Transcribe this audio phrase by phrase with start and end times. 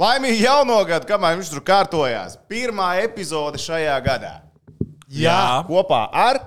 [0.00, 2.34] Laimīgi jauno gadu, kamēr viņš tur kārtojās.
[2.50, 4.32] Pirmā epizode šajā gadā.
[5.14, 5.62] Jā.
[5.68, 6.40] Kopā ar.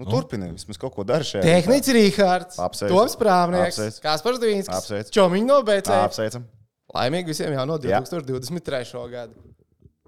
[0.00, 1.44] Nu, Turpiniet, vismaz kaut ko dara šajā.
[1.44, 2.56] Tehnicis Rīgārds.
[2.88, 4.00] Toms Prāvnieks.
[4.02, 5.12] Kaspars Dvīnskis.
[5.14, 5.92] Čomiņš no BC.
[6.08, 6.46] Apsveicam.
[6.96, 8.00] Laimīgi visiem jauno Jā.
[8.00, 9.04] 2023.
[9.12, 9.36] gadu.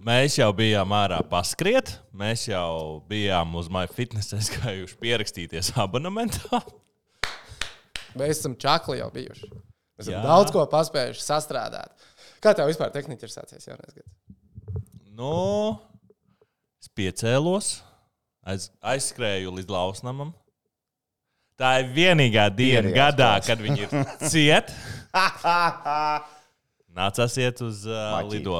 [0.05, 6.61] Mēs jau bijām ārā paskriet, mēs jau bijām uz MyFitness aizgājuši pierakstīties abonementā.
[8.17, 9.49] Mēs esam čakli jau bijuši.
[9.99, 11.93] Mēs esam daudz ko paspējuši sastrādāt.
[12.43, 14.11] Kā tev vispār tehniski ir sācies jaunais gads?
[15.15, 15.35] Nu,
[16.83, 17.69] es piecēlos,
[18.45, 20.33] aiz, aizskrēju līdz lausnamam.
[21.55, 23.47] Tā ir vienīgā diena Pierījās gadā, klāts.
[23.47, 23.91] kad viņi ir
[24.27, 24.75] cieti.
[26.99, 28.33] Nācās iet uz uh, Maķīt.
[28.39, 28.59] lido.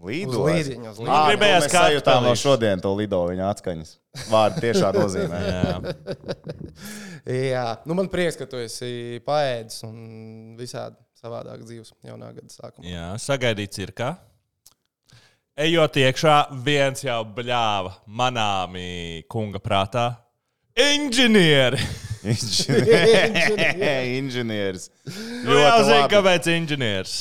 [0.00, 0.32] Līdu.
[0.32, 2.42] Uz līdiņu, uz Gribējās nu, mēs kādu sajūtām no spēlīšu.
[2.46, 3.90] šodien to lido viņa atskaņas.
[4.30, 5.40] Vārdu tiešā nozīmē.
[5.46, 5.74] Jā.
[7.30, 9.96] Jā, nu man prieks, ka tu esi paēdis un
[10.58, 12.86] visādi savādāk dzīves jaunā gada sākumā.
[12.88, 14.14] Jā, sagaidīts ir kā.
[15.60, 20.06] Ejot iekšā, viens jau bļāva manāmi kunga prātā.
[20.80, 21.80] Inženieri!
[24.20, 24.90] Inženieris.
[25.44, 27.14] Nu, jau zinu, kāpēc inženieris.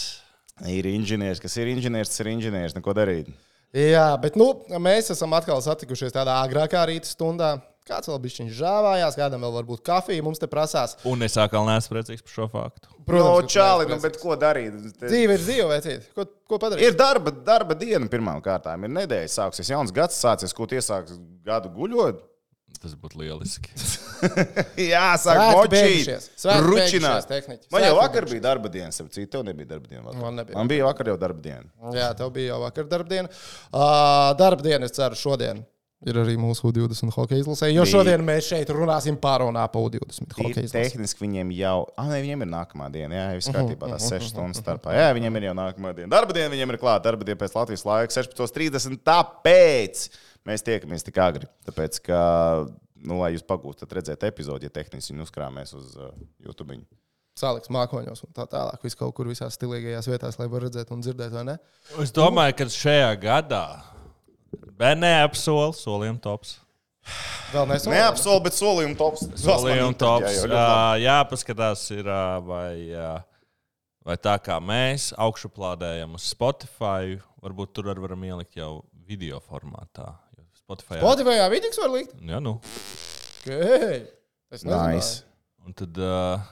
[0.67, 2.75] Ir inženieris, kas ir inženieris, ir inženieris.
[2.75, 3.29] Neko darīt.
[3.75, 7.57] Jā, bet nu, mēs esam atkal satikušies tādā agrākā rīta stundā.
[7.89, 10.93] Kāds vēl bija viņš žāvājās, kādam vēl varbūt kafija mums te prasās.
[11.09, 12.91] Un es atkal neesmu priecīgs par šo faktu.
[13.09, 14.75] Protams, tu čāli, nu, bet ko darīt?
[15.01, 16.09] Dzīve ir dzīve, vecīt.
[16.13, 16.85] Ko, ko padarīt?
[16.85, 18.85] Ir darba, darba diena pirmām kārtām.
[18.85, 22.21] Ir nedēļa sāksies, jauns gads sācies, ko iesāks gadu guļot.
[22.79, 23.73] Tas būtu lieliski.
[24.91, 26.27] Jā, sāk Svētki močīt, beigušies.
[26.39, 27.15] Svētki ručināt.
[27.17, 27.67] beigušies, tehniķi.
[27.75, 30.13] Man jau vakar bija darba diena, ap citu, tev nebija darba diena.
[30.21, 30.55] Man nebija.
[30.55, 31.67] Man bija vakar jau darba diena.
[31.97, 33.33] Jā, tev bija jau vakar darbdiena.
[33.73, 35.65] Uh, darbdiena, es ceru, šodien
[36.07, 37.67] ir arī mūsu U20 hokeja izlasē.
[37.75, 40.83] Jo šodien mēs šeit runāsim par un ap U20 Tīri hokeja izlasē.
[40.93, 43.17] Tehniski viņiem jau, ah, ne, viņiem ir nākamā diena.
[43.17, 44.95] Jā, viss Mhm, kārtībā, tās 6 stundas starpā.
[44.95, 46.07] Jā, viņiem ir jau nākamā diena.
[46.15, 47.03] Darba diena viņiem ir klāta.
[47.09, 48.95] Darba diena pēc Latvijas laika 16.30.
[49.11, 50.05] Tāpēc
[50.47, 51.49] mēs tiekamies tik agri.
[51.67, 52.21] Tāpēc, ka,
[53.03, 56.14] nu, lai jūs pagūstat redzēt epizodi, ja tehniski viņi uzkrāmēs uz uh,
[56.45, 56.80] YouTube.
[57.39, 58.81] Saliks mākoņos un tā tālāk.
[58.83, 61.59] Viss kaut kur visās stilīgajās vietās, lai varētu redzēt un dzirdēt, vai ne?
[62.03, 63.64] Es domāju, ka šajā gadā
[64.99, 66.58] neapsolu solījumu tops.
[67.53, 67.89] Vēl nesu.
[67.89, 69.25] Neapsolu, bet solījumu tops.
[69.41, 70.27] Solījumu tops.
[70.35, 71.03] Jā, Jā, labi.
[71.08, 72.09] jāpaskatās, ir,
[72.45, 72.73] vai,
[74.05, 80.11] vai tā kā mēs augšuplādējam uz Spotify, varbūt tur arī varam ielikt jau video formātā.
[80.69, 80.99] Spotify.
[81.02, 82.11] Spotify vidīgs var likt.
[82.30, 82.59] Jā, nu.
[83.41, 84.03] Okay.
[84.53, 84.77] Es nezinu.
[84.77, 85.23] Nice.
[85.65, 86.43] Un tad uh,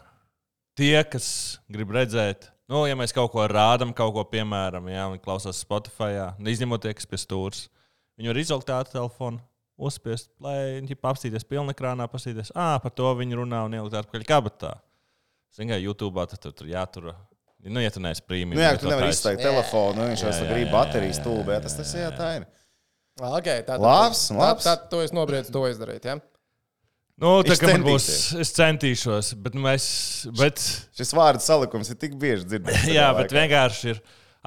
[0.77, 1.27] tie, kas
[1.69, 6.15] grib redzēt, nu, ja mēs kaut ko rādām, kaut ko piemēram, ja viņi klausās Spotify,
[6.15, 7.61] jā, izņemot tie, kas pie stūres,
[8.17, 9.41] viņi var izvilkt tādu telefonu,
[9.77, 14.75] uzspiest, lai viņi apstīties pilnekrānā, paskatīties, ah, par to viņi runā un ielikt atpakaļ kabatā.
[15.53, 17.11] Zinām, YouTube tad tur, tur jātur.
[17.65, 20.41] Nu, ja tu neesi prīmīgi, Nu, jā, tu nevari izslēgt telefonu, nu, viņš jau Jā,
[20.43, 22.45] jā, grib jā, baterijas jā, jā, Tas tas jā, jā, tā ir.
[23.17, 24.65] Okay, tā, Labs, labs.
[24.65, 26.05] Tā, tā, to es nobriedu, to izdarīt.
[26.05, 26.19] Ja?
[27.17, 28.07] Nu, tā kā man būs,
[28.37, 29.85] es centīšos, bet mēs,
[30.37, 30.61] bet,
[30.97, 32.85] Šis vārdu salikums ir tik bieži dzirdēts.
[32.97, 33.39] jā, bet laikā.
[33.41, 34.03] vienkārši ir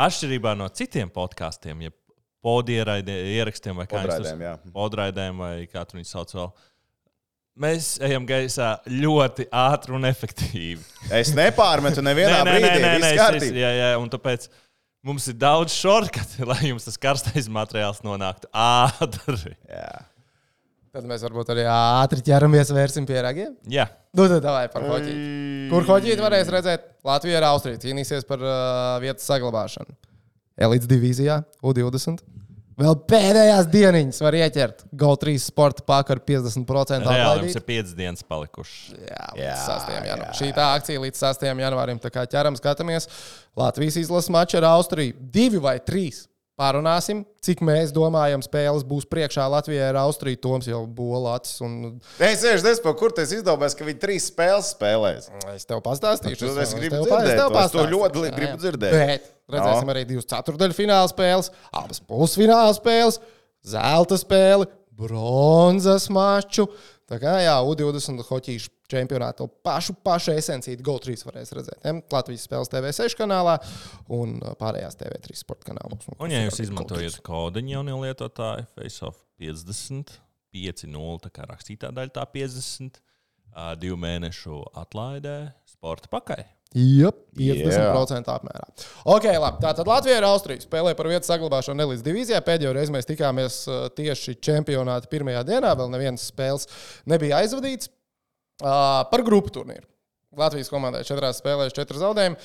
[0.07, 1.95] atšķirībā no citiem podkāstiem, ja
[2.47, 4.05] podierakstiem vai kā
[4.73, 6.53] Podraidēm, vai kā tur viņi sauc vēl.
[7.61, 10.81] Mēs ejam gaisā ļoti ātri un efektīvi.
[11.13, 12.71] Es nepārmetu nevienā brīdī.
[12.71, 13.61] viss es, es, kārtībā.
[13.61, 14.47] jā, jā, un tāpēc
[15.07, 19.55] mums ir daudz šorkatu, lai jums tas karstais materiāls nonāktu ātri.
[19.69, 20.05] Jā.
[20.91, 23.53] Tad mēs varbūt arī ātri ķeramies vērsim pie ragiem.
[23.71, 25.13] Jā, Nu, tad davai par hoķi.
[25.71, 26.87] Kur hoķi varēs redzēt?
[27.07, 29.95] Latvija ar Austriju cīnīsies par uh, vietas saglabāšanu.
[30.61, 32.19] Elites divīzijā, U20.
[32.81, 34.85] Vēl pēdējās dieniņas var ieķert.
[35.03, 38.95] GO3 sporta pāri ar 50% reāli jums ir piecas dienas palikušas.
[38.97, 39.93] Jā, Jā, līdz 6.
[39.93, 40.39] jā, janvārim.
[40.39, 41.47] Šī tā akcija līdz 6.
[41.67, 42.01] janvārim.
[42.01, 43.11] Tā kā ķeram, skatāmies.
[43.61, 45.19] Latvijas izlases mačs ar Austriju.
[45.35, 46.25] Divi vai trīs.
[46.61, 50.37] Pārunāsim, cik mēs domājam, spēles būs priekšā Latvijai ar Austriju.
[50.45, 51.55] Toms jau bolāts.
[51.65, 51.97] Un...
[52.21, 55.31] Es sēžu desprātu, kur tas izdomājis, ka viņi trīs spēles spēlēs.
[55.55, 56.51] Es tev pastāstīšu.
[56.51, 57.95] Nu, es gribu tev dzirdēt es tev to, es to pastāstīšu.
[57.95, 58.61] ļoti Jā, gribu jā.
[58.67, 58.99] dzirdēt.
[58.99, 63.21] Bet redzēsim arī divas ceturdaļu fināla spēles, abas pusfināla spēles,
[63.73, 64.69] zelta spēli,
[65.01, 66.69] bronzas maču.
[67.11, 71.81] Tā kā jā, U20 hoķīšu čempionātu pašu, pašu esenciju GO3 varēs redzēt.
[71.83, 71.95] Ja?
[72.15, 73.57] Latvijas spēles TV6 kanālā
[74.15, 76.07] un uh, pārējās TV3 sporta kanālos.
[76.17, 80.15] Un, ja jūs izmantojat kodiņu jaunie lietotāji, FaceOff 50,
[80.55, 83.03] 5.0, tā kā rakstītā daļa tā 50,
[83.55, 85.37] ā, divu mēnešu atlaidē,
[85.75, 86.45] sporta pakai.
[86.79, 88.67] Jā, 50% apmērā.
[89.11, 89.59] Ok, labi.
[89.65, 90.63] Tātad Latvija ir Austrija.
[90.63, 92.39] Spēlē par vietu saglabāšanu nelīdz divīzijā.
[92.47, 93.57] Pēdējo reizi mēs tikāmies
[93.99, 95.73] tieši čempionāta pirmajā dienā.
[95.81, 96.69] Vēl nevienas spēles
[97.11, 97.91] nebija aizvadīts.
[98.61, 99.87] Uh, par grupu turnīru.
[100.37, 102.37] Latvijas komandai četrās spēlēs, četri zaudējumi.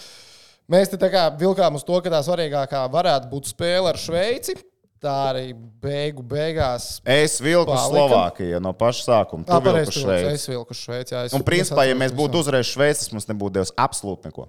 [0.72, 4.56] Mēs te kā vilkām uz to, ka tā svarīgākā varētu būt spēle ar Šveici.
[5.06, 6.88] Tā arī beigu beigās.
[7.06, 7.92] Es vilku Palika.
[7.94, 9.46] Slovākiju no paša sākuma.
[9.46, 10.02] Tā vilksi.
[10.02, 10.32] Šveici.
[10.34, 11.14] Es vilku Šveici.
[11.14, 14.48] jā, es- Un, principā, ja mēs būtu Šveici, tas mums nebūtu devis absolūti neko.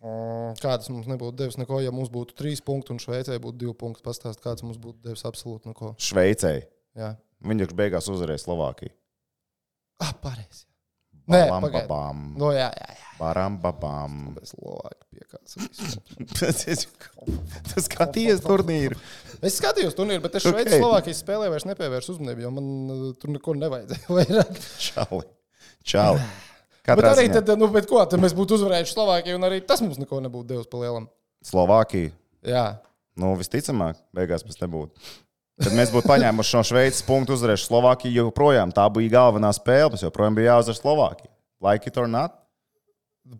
[0.00, 3.74] Mm, Kādas mums nebūtu devis neko, ja mums būtu trīs punkti un Šveicē būtu divi
[3.76, 4.00] punkti.
[4.02, 5.92] Pastāst, kāds mums būtu devis absolūti neko.
[6.00, 6.62] Šveicei.
[6.96, 8.90] Jā, Viņi taču beigās uzvarēja Slovākiju.
[10.00, 10.64] ah, pareizi.
[11.30, 11.40] Nē,
[11.72, 13.08] babam, No, jā, jā, jā.
[13.20, 14.16] baram, babam.
[14.36, 16.86] Bez Slovākijas piekāpjas.
[17.70, 18.98] Tas skaties turnīru.
[19.44, 20.46] Es skatījos turnīru, bet es.
[20.46, 24.06] Šveicē, Slovākijas spēlē vairs nepievērsu uzmanību, jo man uh, tur neko nevajadzēja.
[24.18, 24.52] vairāk.
[24.90, 25.22] Čali.
[25.94, 26.20] Čali.
[26.80, 27.40] Bet Katrā arī ziņā.
[27.44, 30.48] tad, nu, bet ko, tad mēs būtu uzvarējuši Slovākiju, un arī tas mums neko nebūtu
[30.54, 31.08] devis pa lielam.
[31.46, 32.14] Slovākija.
[32.46, 32.68] Jā,
[33.20, 34.96] Nu, visticamāk, beigās tas nebūtu.
[35.60, 39.90] Tad mēs būtu paņēmuši no Šveices punktu uzvarējuši Slovākiju, jo joprojām tā bija galvenā spēle.
[39.92, 41.32] Mums joprojām bija jāuzvar Slovākija.
[41.60, 42.36] Like it or not.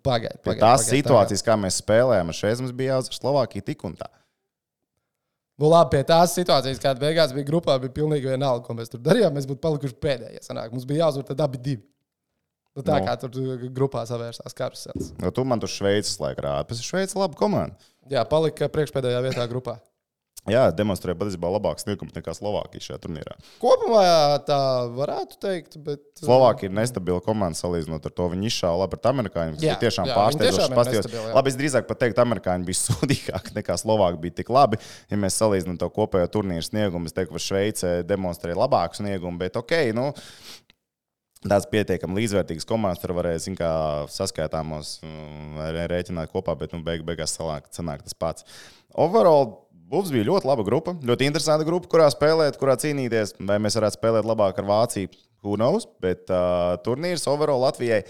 [0.05, 0.43] pagaidiet.
[0.45, 3.85] Pie Pagaid, tās pagaid, situācijas, kā mēs spēlējām, ar šeit mums bija jāuzvar Slovākija tik
[3.89, 4.11] un tā.
[5.61, 9.01] Nu, labi, pie tās situācijas, kāda beigās bija grupā, bija pilnīgi vienalga, ko mēs tur
[9.05, 9.35] darījām.
[9.37, 10.41] Mēs būtu palikuši pēdējie.
[10.47, 10.71] Sanāk.
[10.73, 11.83] Mums bija jāuzvar tad abi divi.
[12.77, 13.09] Nu, tā Nu.
[13.09, 15.11] kā tur uh, grupā savērsās karusels.
[15.21, 16.69] Nu, tu man tur Šveices laikā rādi.
[16.71, 17.77] Pēc Šveices laba komanda.
[18.09, 19.81] Jā, palika priekšpēdējā vietā grupā.
[20.49, 23.35] Jā, demonstrēja patiesībā labāks sniegums nekā Slovākija šajā turnīrā.
[23.61, 24.05] Kopumā
[24.49, 24.59] tā
[24.97, 26.01] varētu teikt, bet.
[26.17, 28.29] uh, Slovākija ir nestabila komanda salīdzinot ar to.
[28.33, 29.59] Viņi izšāva labi pret amerikāņiem.
[29.59, 31.27] Tas Jā, bija tiešām pārsteidzoši.
[31.37, 34.81] Labi, es drīzāk pat teiktu, amerikāņi bija sūdīgāki nekā Slovāki bija tik labi.
[35.13, 39.61] Ja mēs salīdzinām to kopējo turnīru sniegumu, es teiktu, ka Šveice demonstrēja labāku sniegumu, bet
[39.61, 39.77] ok.
[39.97, 40.09] Nu,
[41.41, 43.69] Tāds pietiekami līdzvērtīgs komandas tur varēja, kā
[44.13, 48.45] saskaitāmos mm, rē- rēķināt kopā, bet nu, beig, beigās sanāk, sanāk tas pats.
[48.93, 49.55] Overall,
[49.91, 53.35] Bulls bija ļoti laba grupa, ļoti interesanta grupa, kurā spēlēt, kurā cīnīties.
[53.43, 55.11] Vai mēs varētu spēlēt labāk ar Vāciju,
[55.43, 58.05] who knows, bet uh, turnīrs overall Latvijai.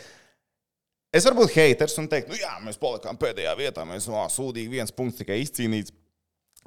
[1.16, 4.76] Es varu būt haters un teikt, nu jā, mēs palikām pēdējā vietā, mēs no sūdīgi
[4.76, 5.94] viens punkts tikai izcīnīts.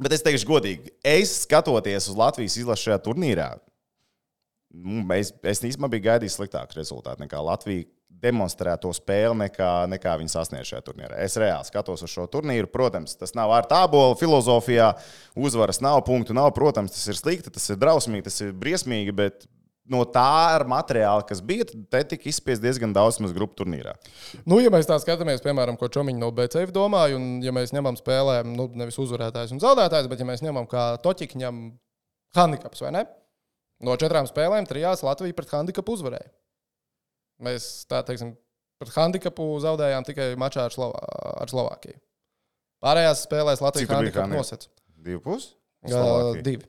[0.01, 3.51] Bet es teikšu godīgi, es skatoties uz Latvijas izlases šajā turnīrā,
[5.19, 7.85] es, es īstenībā biju gaidījis sliktāku rezultātu nekā Latvija
[8.23, 11.17] demonstrē to spēli, nekā, nekā viņi sasniedz šajā turnīrā.
[11.23, 12.69] Es reāli skatos uz šo turnīru.
[12.71, 14.93] Protams, tas nav ar tābolu filozofijā.
[15.35, 16.53] Uzvaras nav, punktu nav.
[16.55, 19.15] Protams, tas ir slikti, tas ir drausmīgi, tas ir briesmīgi.
[19.15, 19.47] Bet
[19.89, 23.95] no tā ar materiālu, kas bija, te tika izspiest diezgan daudz mums grupu turnīrā.
[24.47, 27.99] Nu, ja mēs tā skatāmies, piemēram, ko Čomiņš no BCF domāja, un ja mēs ņemam
[27.99, 31.59] spēlē, nu, nevis uzvarētājs un zaudētājs, bet ja mēs ņemam kā toķiņu, ņem
[32.37, 33.03] handikaps vai ne?
[33.83, 36.31] No četrām spēlēm trijās Latvija pret handikapu uzvarēja.
[37.43, 38.35] Mēs tā teiksim,
[38.81, 40.99] pret handikapu zaudējām tikai mačā ar, Slovā,
[41.41, 41.97] ar Slovākiju.
[42.83, 44.73] Pārējās spēlēs Cik Latvija tur bija handikapu nosacīja.
[45.03, 45.53] Divi pusi?
[45.87, 46.67] Uh, divi.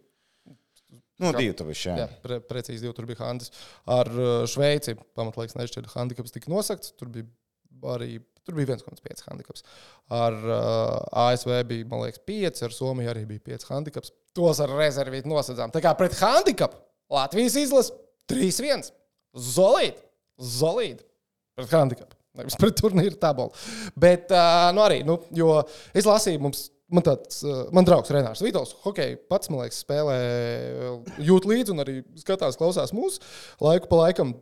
[1.22, 2.06] Nu, kā- divi tu viši, jā.
[2.22, 3.52] Pre, precīzi divi tur bija Handis.
[3.86, 6.94] Ar uh, Šveici pamatlaiks nešķiet, handikaps tika nosakts.
[6.98, 7.28] Tur bija
[7.94, 9.64] arī tur bija 1,5 handikaps.
[10.12, 14.12] Ar uh, ASV bija, man liekas, 5, ar Somiju arī bija 5 handikaps.
[14.36, 15.72] Tos ar rezervīti nosacām.
[15.74, 16.78] Tā kā pret handikapu
[17.14, 17.94] Latvijas izlase
[18.30, 18.90] 3-1.
[19.34, 20.03] Zolīti!
[20.40, 21.04] Zolīti!
[21.54, 22.16] Pret handikapu.
[22.34, 23.54] Nevis pret turnīru tabulu.
[23.94, 25.60] Bet, uh, nu arī, nu, jo
[25.94, 30.16] es lasīju, mums, man tāds, uh, man draugs Renārs Vitovs, hockey pats, man liekas, spēlē,
[30.88, 33.22] uh, jūt līdzi un arī skatās, klausās mūsu
[33.62, 34.34] laiku pa laikam.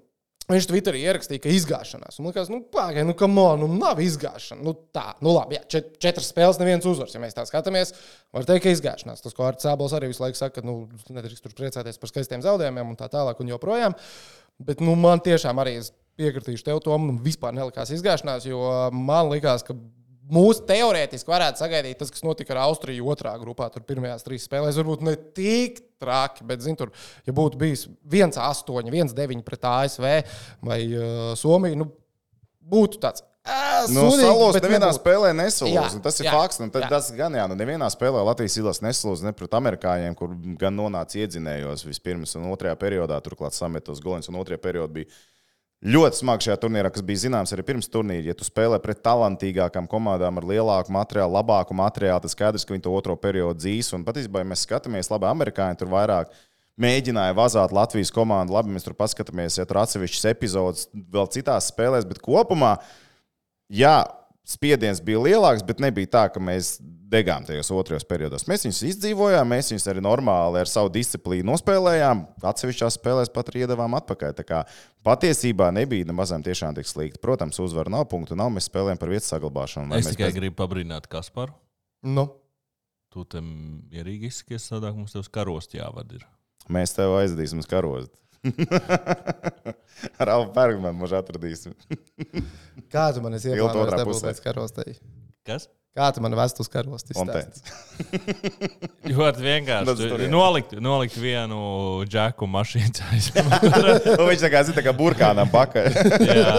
[0.50, 2.16] Viņš Twitterī ierakstīja, ka izgāšanās.
[2.18, 4.58] Man liekas, nu, pagaidi, nu, kam on, nu, nav izgāšana.
[4.66, 7.14] Nu, tā, nu, labi, jā, čet, četras spēles, neviens uzvars.
[7.14, 7.94] Ja mēs tā skatāmies,
[8.34, 9.22] var teikt, ka izgāšanās.
[9.22, 12.42] Tas, ko Arts Sābols arī visu laiku saka, ka, nu, nedrīkst tur priecāties par skaistiem
[12.42, 13.96] zaudējumiem un tā tālāk un joprojām.
[14.62, 15.78] Bet, nu, man tiešām arī
[16.20, 18.60] piekritīšu tev, Tom, nu, vispār nelikās izgāšanās, jo
[18.92, 19.76] man likās, ka
[20.32, 23.68] mūsu teorētiski varētu sagaidīt tas, kas notika ar Austriju otrā grupā.
[23.72, 26.92] Tur pirmajās trīs spēlēs varbūt ne tik traki, bet, zin, tur,
[27.26, 30.08] ja būtu bijis 1-8, 1-9 pret ASV
[30.68, 31.90] vai uh, Somiju, nu,
[32.72, 33.26] būtu tāds.
[33.90, 34.04] Nu,
[34.54, 35.00] bet nevienā nebūtu.
[35.00, 35.72] spēlē nesalūz.
[35.74, 36.60] Jā, un Tas ir jā, fakts.
[36.62, 36.90] un tad jā.
[36.92, 40.30] Tas gan jā, nu nevienā spēlē Latvijas izlase nesalūz ne pret amerikāņiem, kur
[40.60, 45.10] gan nonāca iedzinējos vispirms un otrajā periodā, turklāt sametos golins un otrajā periodā bija.
[45.82, 48.28] Ļoti smagi šajā turnīrā, kas bija zināms arī pirms turnīra.
[48.30, 52.84] Ja tu spēlē pret talantīgākām komandām ar lielāku materiālu, labāku materiālu, tad skaidrs, ka viņi
[52.86, 53.90] to otro periodu dzīs.
[53.98, 56.30] Un patiesībā, ja mēs skatāmies, labi, amerikāņi tur vairāk
[56.78, 58.54] mēģināja vazāt Latvijas komandu.
[58.54, 62.76] Labi, mēs tur paskatāmies, ja tur atsevišķas epizodes vēl citās spēlēs, bet kopumā,
[63.72, 63.94] jā,
[64.52, 66.74] spiediens bija lielāks, bet nebija tā, ka mēs
[67.12, 68.46] degām tajos otrajos periodos.
[68.48, 72.22] Mēs viņus izdzīvojām, mēs viņus arī normāli ar savu disciplīnu nospēlējām.
[72.52, 74.32] Atsevišķās spēlēs pat arī iedavām atpakaļ.
[74.38, 74.62] Tā kā
[75.04, 77.20] patiesībā nebija nemazām tiešām tik slikti.
[77.22, 78.48] Protams, uzvaru nav punktu, nav.
[78.56, 79.92] Mēs spēlējam par vietas saglabāšanu.
[80.00, 81.52] Es tikai bez- gribu pabrīdināt Kasparu.
[82.02, 82.30] Nu,
[83.12, 83.44] Tu tam
[83.92, 86.16] ierīgi izskaties, sadāk mums tev karost jāvada.
[86.72, 88.08] Mēs tev aizdīsim uz karozi.
[90.20, 91.76] Ar Alfa Bergmanu mēs atradīsim.
[92.92, 93.38] kā tu man
[94.02, 94.32] dabūt pusē.
[94.32, 94.96] līdz karostei?
[95.46, 95.68] Kas?
[95.92, 96.70] Kā tu man vēst uz?
[96.72, 97.60] Kontents.
[99.12, 99.94] Ļoti vienkārši.
[100.00, 100.22] Tur.
[100.32, 101.58] Nolikt, nolikt vienu
[102.08, 103.10] džeku mašīnu.
[104.16, 105.98] Un viņš tā kā zina, kā burkānam pakaļ.
[106.32, 106.54] Jā.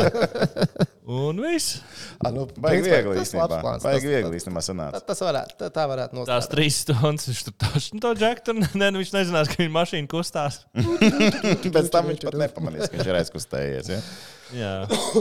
[1.09, 1.79] Un viss.
[2.21, 3.73] Ah, nu, Baigi viegli tas īstenībā.
[3.81, 5.01] Baigi viegli īstenībā sanāca.
[5.01, 6.51] Tas, tas varētu, tā, tā varētu Tās nostrādāt.
[6.53, 8.45] trīs stundas viņš tur tašķi to džeku.
[8.45, 10.61] Tur ne, nu, viņš nezinās, ka viņa mašīna kustās.
[10.77, 13.91] Pēc tam viņš pat nepamanīs, ka viņš ir aizkustējies.
[13.97, 14.01] Ja?
[14.53, 14.73] Jā.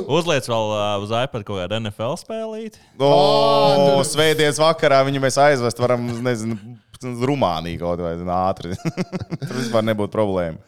[0.02, 2.82] Uzliec vēl uh, uz iPad kaut kādu NFL spēlīti.
[3.00, 6.58] O, Svētdienas vakarā viņu mēs aizvest varam, nezinu,
[7.02, 8.76] uz Rumāniju kaut vai zinu, ātri.
[9.46, 10.60] Tur vispār nebūtu problēma.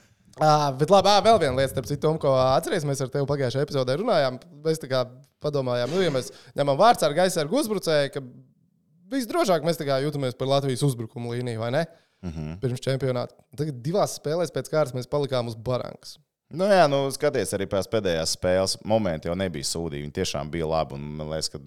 [0.42, 3.68] À, bet labi, ā, vēl viena lieta, starp citu, ko atceries, mēs ar tevi pagājušajā
[3.68, 4.40] epizodē runājām.
[4.64, 5.04] Mēs tā kā
[5.44, 8.25] padomājām, nu, ja mēs ņemam vārds ar gaisa ar uzbrucēju, ka
[9.14, 11.85] visdrošāk mēs tā kā jūtamies par Latvijas uzbrukumu līniju, vai ne?
[12.25, 12.59] Mm -hmm.
[12.61, 13.37] Pirms čempionāta.
[13.56, 16.18] Tagad divās spēlēs pēc kārtas mēs palikām uz barankas.
[16.53, 20.05] Nu, jā, nu, skaties, arī pēc pēdējās spēles momenti jau nebija sūdīgi.
[20.05, 20.99] Viņi tiešām bija labi.
[20.99, 21.61] Un, man liekas, ka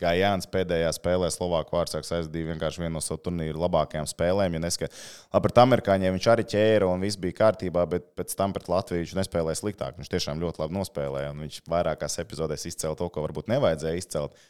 [0.00, 4.56] Gājāns pēdējā spēlē Slovākijas vārdsargs aizdīja vienkārši vienu no savu turnīru labākajām spēlēm.
[4.56, 8.54] Ja neska, labi, pret amerikāņiem viņš arī ķēra un viss bija kārtībā, bet pēc tam
[8.56, 9.98] pret Latviju viņš nespēlēja sliktāk.
[10.00, 11.34] Viņš tiešām ļoti labi nospēlēja.
[11.34, 14.40] un Viņš vairākās epizodēs izcēla to, ko varbūt nevajadzēja izcelt.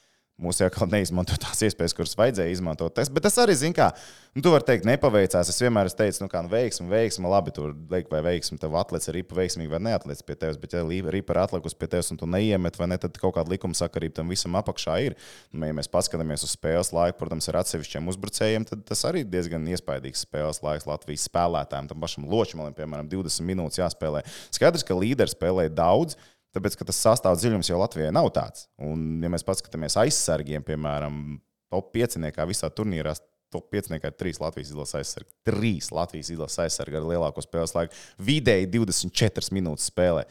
[0.41, 2.95] Mūsu jau kaut neizmanto tās iespējas, kuras vajadzēja izmantot.
[2.97, 3.89] Tas, bet tas arī, zina, kā,
[4.33, 5.51] nu, tu vari teikt, nepaveicās.
[5.53, 8.79] Es vienmēr esmu teicis, nu, kā, nu, veiksmi, veiksmi, labi, tur liek, vai veiksmi, tev
[8.81, 10.57] atlec ir ripa veiksmīgi vai neatlec pie tevis.
[10.63, 10.81] Bet, ja
[11.13, 14.23] ripa ir atlikusi pie tevis un tu neiemet, vai ne, tad kaut kāda likuma sakarība
[14.23, 15.19] tam visam apakšā ir.
[15.53, 19.31] Un, ja mēs paskatāmies uz spēles laiku, protams, ar atsevišķiem uzbrucējiem, tad tas arī ir
[19.37, 21.93] diezgan iespaidīgs spēles laiks Latvijas spēlētājiem.
[21.93, 24.25] Tam pašam Ločmalim, piemēram, 20 minūtes jāspēlē.
[24.57, 26.17] Skaidrs, ka līderis spēlē daudz.
[26.57, 28.67] Tāpēc, ka tas sastāv dziļums jau Latvijai nav tāds.
[28.83, 31.39] Un, ja mēs paskatāmies aizsargiem, piemēram,
[31.71, 32.19] top 5.
[32.51, 33.15] visā turnīrā,
[33.55, 33.93] top 5.
[33.95, 35.31] ir 3 Latvijas izlases aizsargi.
[35.47, 37.95] 3 Latvijas izlases aizsargi ar lielāko spēles laiku.
[38.19, 40.27] Vidēji 24 minūtes spēlē.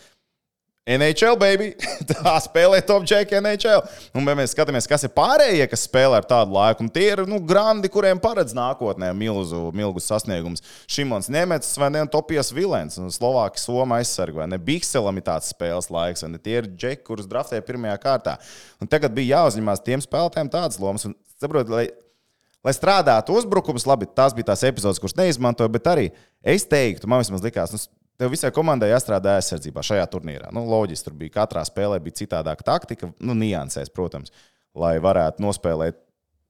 [0.88, 1.68] NHL, baby!
[2.10, 3.84] Tā spēlē top jack NHL.
[4.18, 7.22] Un, ja mēs skatāmies, kas ir pārējie, kas spēlē ar tādu laiku, un tie ir
[7.30, 10.64] nu, grandi, kuriem paredz nākotnē milzu, milzu sasniegumus.
[10.90, 15.52] Šimons Nemets vai ne Topijas Vilens, un Slovākijas Soma aizsarga, vai ne Bikselam ir tāds
[15.54, 18.40] spēles laiks, ne tie ir džeki, kurus draftēja pirmajā kārtā.
[18.82, 21.06] Un tagad bija jāuzņemās tiem spēlētājiem tādas lomas.
[21.06, 21.86] Un, saprot, lai,
[22.66, 26.10] lai strādātu uzbrukums, labi, tās bija tās epizodes, kuras neizmantoju, bet arī
[26.42, 30.52] es teiktu, man vismaz likās, nu, tev visai komandai jāstrādā aizsardzībā šajā turnīrā.
[30.56, 34.34] Nu, loģiski, tur bija katrā spēlē bija citādāka taktika, nu, niansēs, protams,
[34.78, 36.00] lai varētu nospēlēt.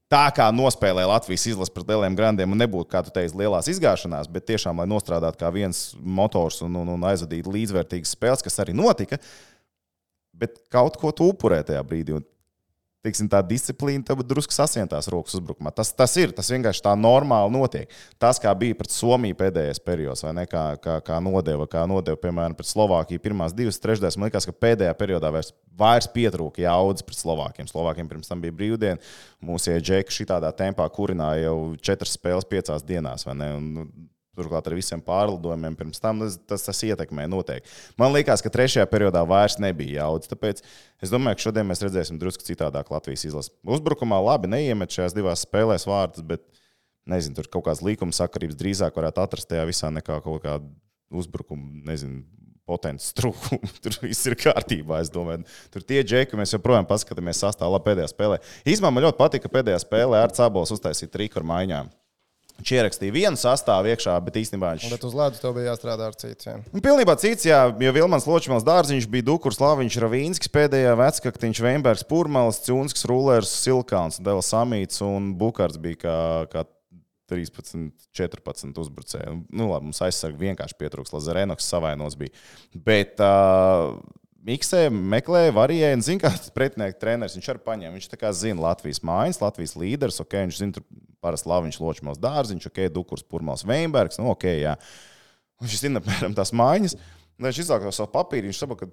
[0.10, 4.32] Tā kā nospēlēja Latvijas izlase pret lieliem grandiem, un nebūtu, kā tu teici, lielās izgāšanās,
[4.34, 8.74] bet tiešām, lai nostrādātu kā viens motors un, un, un aizvadītu līdzvērtīgas spēles, kas arī
[8.74, 9.20] notika,
[10.34, 12.18] bet kaut ko tu upurē tajā brīdī.
[12.18, 12.26] Un,
[13.00, 15.72] Tiksim, tā disciplīna tev drusku sasientās rokas uzbrukumā.
[15.72, 17.94] Tas, tas ir, tas vienkārši tā normāli notiek.
[18.20, 22.20] Tas, kā bija pret Somiju pēdējais periods, vai ne, kā, kā, kā nodeva, kā nodeva,
[22.20, 27.08] piemēram, pret Slovākiju pirmās divas trešdaļas, man liekas, ka pēdējā periodā vairs, vairs pietrūka jaudas
[27.08, 27.72] pret Slovākiem.
[27.72, 29.00] Slovākiem pirms tam bija brīvdiena,
[29.48, 33.54] mūsu ieģēki šitādā tempā kurināja jau četras spēles piecās dienās, vai ne?
[33.62, 33.88] Un, nu,
[34.40, 37.72] Turklāt ar visiem pārlidojumiem pirms tam tas, tas, tas ietekmē noteikti.
[38.00, 40.32] Man liekas, ka trešajā periodā vairs nebija jaudas.
[40.32, 40.64] Tāpēc
[41.04, 43.54] es domāju, ka šodien mēs redzēsim drusku citādāk Latvijas izlasi.
[43.68, 46.46] Uzbrukumā labi neiemet šajās divās spēlēs vārdus, bet
[47.10, 50.70] nezinu, tur kaut kādas līkuma sakarības drīzāk varētu atrast tajā visā nekā kaut kādu
[51.10, 52.24] uzbrukumu, nezinu.
[52.70, 53.80] Potenciāls trūkums.
[53.84, 55.00] Tur viss ir kārtībā.
[55.02, 55.42] es domāju.
[55.74, 58.38] Tur tie džeki, mēs joprojām paskatāmies sastāvā pēdējā spēlē.
[58.62, 61.90] Īsumā man ļoti patika, ka pēdējā spēlē ar Cēlonis uztaisīja triku ar maiņām.
[62.60, 66.18] Viņš ierakstīja vienu sastāvu iekšā, bet īstenībā viņš Bet uz ledus tev bija jāstrādā ar
[66.20, 66.66] citiem.
[66.74, 72.04] Nu, pilnībā cits, jā, jo Vilmans Ločmans dārziņš bija Dukurs, Laviņš, Ravīnskis, pēdējā vecaktiņš, Veinbergs,
[72.10, 76.18] Pūrmels, Cūnskis, Rulers, Silkāns, Dela Samīts un Bukārts bija kā,
[76.52, 76.66] kā
[77.30, 79.36] 13, 14 uzbrucēji.
[79.54, 82.34] Nu, labi, mums aizsargi vienkārši pietrūks, Lazarenoks savainos bija.
[82.74, 84.00] Bet uh,
[84.48, 87.36] Miksē, meklēja, varēja, un zina, kāds pretinieks treneris.
[87.36, 87.98] Viņš arī paņēma.
[87.98, 90.22] Viņš tā kā zina Latvijas mājas, Latvijas līderis.
[90.24, 90.86] Okay, viņš zina, tur
[91.24, 94.22] parasti Latvijas ločmās dārziņš, ok, Dukurs, Pūrmels, Veinbergs.
[94.22, 94.78] Nu, ok, jā.
[95.60, 96.96] Viņš zina, apmēram tās mājas.
[97.40, 98.52] Viņš izlāka savu papīru.
[98.52, 98.88] Viņš saprot,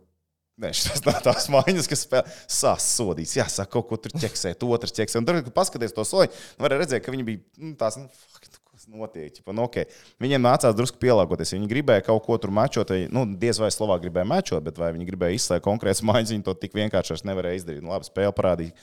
[0.56, 2.06] Nē, šis nav tās mājas, kas
[2.48, 3.34] sasodīs.
[3.36, 5.20] Jā, saka, kaut ko tur ķeksēt, otrs ķeksēt.
[5.20, 8.48] Un tur, kad paskaties to soļu, var redzēt, ka viņi bija nu, tās, nu, fuck,
[8.48, 8.55] nu,
[8.87, 9.33] kas notiek.
[9.35, 9.88] Ķipa, nu, okay.
[10.23, 11.55] Viņiem nācās drusku pielāgoties.
[11.57, 12.93] Viņi gribēja kaut ko tur mačot.
[13.12, 16.55] Nu, diez vai Slovākija gribēja mačot, bet vai viņi gribēja izslēgt konkrētas mājas, viņi to
[16.59, 17.85] tik vienkārši nevarēja izdarīt.
[17.85, 18.76] Nu, labi, spēle parādīja.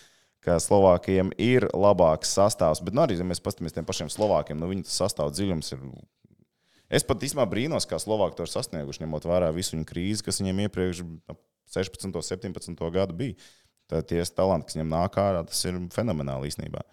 [0.44, 4.68] Ka Slovākiem ir labāks sastāvs, bet, nu, arī, ja mēs paskatāmies tiem pašiem Slovākiem, nu,
[4.68, 5.86] viņu sastāvā dziļums ir
[6.94, 10.42] Es pat īstenībā brīnos, kā Slovāki to ir sasnieguši, ņemot vērā visu viņu krīzi, kas
[10.42, 11.00] viņiem iepriekš
[11.74, 13.38] 16, 17 gadu bija.
[13.90, 16.84] Tad tie talanti, kas viņam nāk ārā, tas ir fenomenāli īstenībā.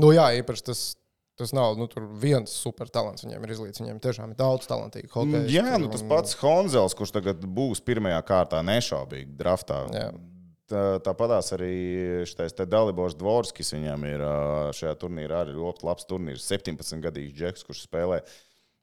[0.00, 0.84] Nu, jā, īpaši tas.
[1.40, 1.86] Tas nav nu,
[2.20, 3.24] viens super talants.
[3.24, 3.80] Viņiem ir izlīdz.
[3.80, 5.46] Viņiem tiešām ir daudz talantīgu hokeju.
[5.48, 9.86] Jā, nu, tas pats Honzels, kurš tagad būs pirmajā kārtā, nešaubīgi draftā.
[9.94, 10.10] Jā.
[10.70, 11.72] Tā, tāpatās arī
[12.28, 14.22] šis Dalibors Dvorskis viņam ir
[14.76, 16.44] šajā turnīrā arī ļoti labs turnīrs.
[16.46, 18.20] 17 gadīgs džeks, kurš spēlē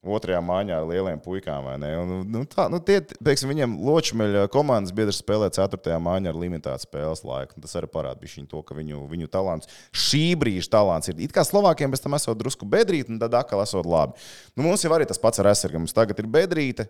[0.05, 1.67] otrajā maiņā ar lieliem puikām.
[1.73, 5.97] Un, nu, tā, nu, tie, teiksim, viņiem Ločmeļa komandas biedrs spēlē 4.
[6.03, 7.57] maiņā ar limitētu spēles laiku.
[7.63, 11.17] Tas arī parāda viņu to, ka viņu, viņu talants, šī brīža talants ir.
[11.23, 14.17] It kā Slovākiem pēc tam esot drusku bedrīti, un tad atkal esot labi.
[14.55, 15.81] Nu, mums jau arī tas pats ar aizsargu.
[15.81, 16.87] Mums tagad ir bedrīte,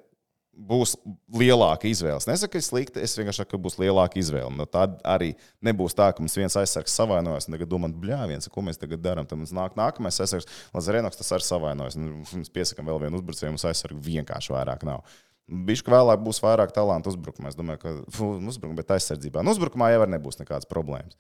[0.58, 0.96] būs
[1.38, 2.18] lielāka izvēle.
[2.18, 4.50] Es nesaku, ka ir slikti, es vienkārši saku, ka būs lielāka izvēle.
[4.58, 5.34] Nu, tad arī
[5.66, 9.04] nebūs tā, ka mums viens aizsargs savainojas, un tagad domā, bļā, viens, ko mēs tagad
[9.06, 9.30] darām.
[9.30, 12.00] Tad mums nāk nākamais aizsargs, Lazarenoks, tas arī savainojas.
[12.00, 15.06] Un Mums piesakām vēl vienu uzbrucēju, mums aizsargu vienkārši vairāk nav.
[15.48, 17.54] Bišķi vēlāk būs vairāk talantu uzbrukumā.
[17.54, 19.44] Es domāju, ka fu, uzbrukumā, bet aizsardzībā.
[19.46, 21.16] Nu, uzbrukumā jau nebūs nekādas problēmas.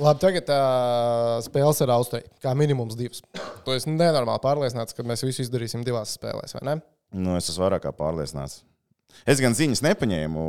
[0.00, 2.32] Labi, tagad uh, spēles ar Austriju.
[2.40, 3.20] Kā minimums divas.
[3.66, 6.78] To es nenormāli pārliecināts, ka mēs visu izdarīsim divās spēlēs, vai ne?
[7.14, 8.62] Nu, es esmu vairāk kā pārliecināts.
[9.28, 10.42] Es gan ziņas nepaņēmu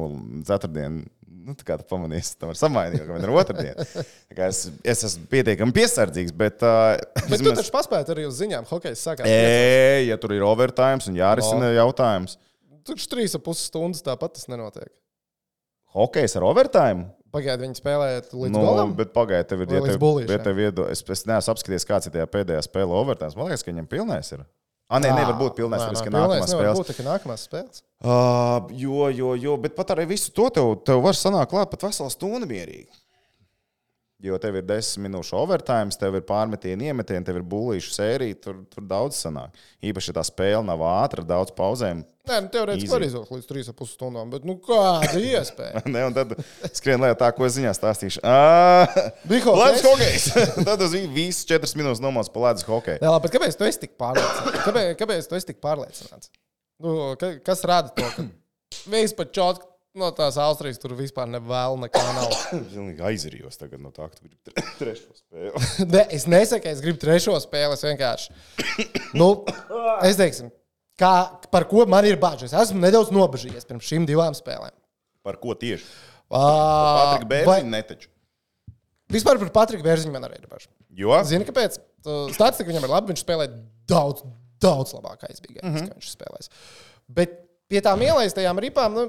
[0.48, 1.06] ceturtdien.
[1.50, 3.86] Nu, tā kā tu pamanīsi, tam var samainīt, ka man ir otrdiena.
[4.50, 6.62] Es, es esmu pietiekami piesardzīgs, bet.
[6.62, 7.00] Uh,
[7.32, 9.26] Bet tu taču paspēji arī uz ziņām, hockey sākās.
[9.30, 12.36] Ej, ja tur ir overtime un jārisina jautājums.
[12.86, 14.92] Tur trīs ap pus stundas tāpat tas nenotiek.
[15.96, 17.08] Hokejs ar overtime?
[17.34, 18.94] Pagaidiet, viņi spēlēja līdz Nu, galam.
[18.98, 20.32] bet pagaidiet, tev ir Vai līdz tev- bullīšiem?
[20.34, 23.34] ja Es, es neesmu apskatījies, kāds ir tajā pēdējā spēlē overtime.
[23.38, 24.46] Man liekas, ka viņam pilnēs ir.
[24.90, 26.72] Ah, nē, nevar būt pilnēs, tāpēc, ka nākamā spēle.
[26.80, 27.84] Būtu, ka nākamās spēles.
[28.02, 31.86] Uh, jo, jo, jo, bet pat ar visu to tev, tev var sanākt klāt pat
[31.86, 32.90] vesela stunda mierīgi.
[34.26, 38.58] Jo tev ir desmit minūšu overtime, tev ir pārmetieni, iemetieni, tev ir būlīšu sērija, tur,
[38.74, 39.54] tur daudz sanāk.
[39.86, 42.02] Īpaši, ja tā spēle nav ātra, daudz pauzēm.
[42.30, 45.82] Nē, nu, teorētiski var izvilkt līdz 3,5 stundām, bet nu, kāda iespēja?
[45.90, 46.36] Ne, un tad
[46.78, 48.22] skrien lejā tā, ko es ziņā stāstīšu.
[49.30, 50.28] Bija Ledus hokejs?
[50.70, 53.02] tad uz visas četras minūtes nomāca pa ledus hokeju.
[53.02, 54.62] Jā, labi, kāpēc tu esi tik pārliecināts?
[54.68, 56.30] Kāpēc, kāpēc tu esi tik pārliecināts?
[56.80, 58.28] Nu, ka, kas rada to, ka
[58.94, 59.66] vispār čotki
[60.00, 62.30] no tās Austrijas tur vispār nevēl nekā nav?
[62.70, 65.66] Pilnīgi aizrījos tagad no tā, ka tu gribi tre- trešo spēli.
[65.90, 67.74] Ne, es nesaku, ka es gribu trešo spēli.
[67.76, 68.38] Es vienkārši.
[69.20, 69.32] Nu,
[70.06, 70.54] es teiksim,
[71.00, 71.14] kā,
[71.54, 72.52] par ko man ir bažas.
[72.54, 74.76] Es esmu nedaudz nobežījies pirms šīm divām spēlēm.
[75.26, 75.86] Par ko tieši?
[76.30, 78.12] Ā, Patrika Bērziņa netaču.
[79.10, 80.70] Vispār par Patriku Bērziņu man arī ir bažas.
[81.00, 81.16] Jo?
[81.26, 81.80] Zini, kāpēc?
[82.36, 83.10] Statistika viņam ir laba.
[83.10, 83.48] Viņš spēlē
[83.90, 84.24] daudz,
[84.62, 85.90] daudz labāk aizbīgājis, mm -hmm.
[85.90, 86.52] kā viņš spēlēs.
[87.10, 89.08] Bet pie tām ielaistajām ripām, nu,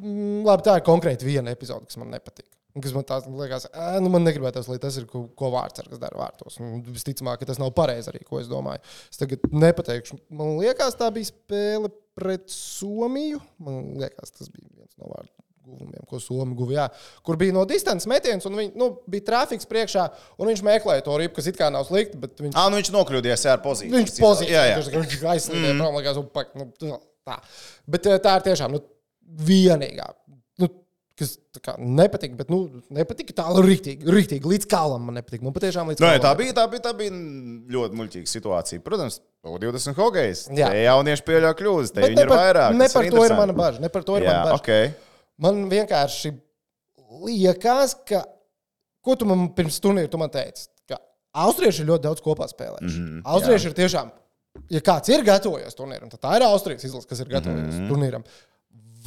[0.00, 2.47] mm, labi, tā ir konkrēti viena epizode, kas man nepatīk.
[2.76, 5.98] Un Kas man tās liekas, ē, nu man negribētos, lai tas ir, ko, ko vārdsargs
[5.98, 6.60] dara vārtos.
[6.62, 8.84] Un Visticamāk, ka tas nav pareizi arī, ko es domāju.
[9.08, 10.20] Es tagad nepateikšu.
[10.36, 13.40] Man liekas, tā bija spēle pret Somiju.
[13.64, 15.32] Man liekas, tas bija viens no vārdu
[15.68, 16.76] guvumiem, ko Somija guva.
[16.76, 16.84] Jā,
[17.26, 20.06] kur bija no distances metiens, un viņi, nu, bija trafiks priekšā,
[20.38, 22.92] un viņš meklēja to ripu, kas it kā nav slikti, bet viņš Ah, nu viņš
[22.94, 23.96] nokļūdījās ar pozīciju.
[23.96, 24.78] Viņš pozīcijā Jā, jā.
[24.94, 25.82] Viņš aizslīdēja mm.
[25.82, 27.40] prom, likās, upak, nu, tā.
[27.90, 28.82] Bet eh, tā ir tiešām nu,
[29.48, 30.08] vienīgā.
[31.18, 32.58] Nu, Kas tā kā nepatika, bet nu,
[32.94, 34.46] nepatika tālu rīktīgi, rīktīgi.
[34.46, 35.42] Līdz kālam man nepatika.
[35.42, 36.38] Man patiešām līdz Nē, kālam tā nepatika.
[36.44, 37.10] bija, tā bija, tā bija
[37.74, 38.82] ļoti muļķīga situācija.
[38.84, 40.44] Protams, 20 hokejs.
[40.54, 40.68] Jā.
[40.70, 42.78] Te jaunieši pieļauj kļūdas, te viņi ir par, vairāk.
[42.78, 43.82] ne par to ir mana bažas.
[43.82, 44.62] Ne par to ir Jā, mana bažas.
[44.62, 45.02] ok.
[45.42, 46.34] Man vienkārši
[47.26, 48.24] liekas, ka.
[49.02, 50.68] Ko tu man pirms turnīra tu man teici?
[50.88, 50.98] Ka
[51.46, 52.98] Austrieši ļoti daudz kopā spēlējuši.
[52.98, 53.70] Mm -hmm, Austrieši jā.
[53.70, 54.10] ir tiešām,
[54.74, 57.80] ja kāds ir gatavojies turnīram, tad tā ir Austrijas izlase, kas ir gatavojies mm.
[57.80, 57.88] -hmm.
[57.92, 58.24] turnīram.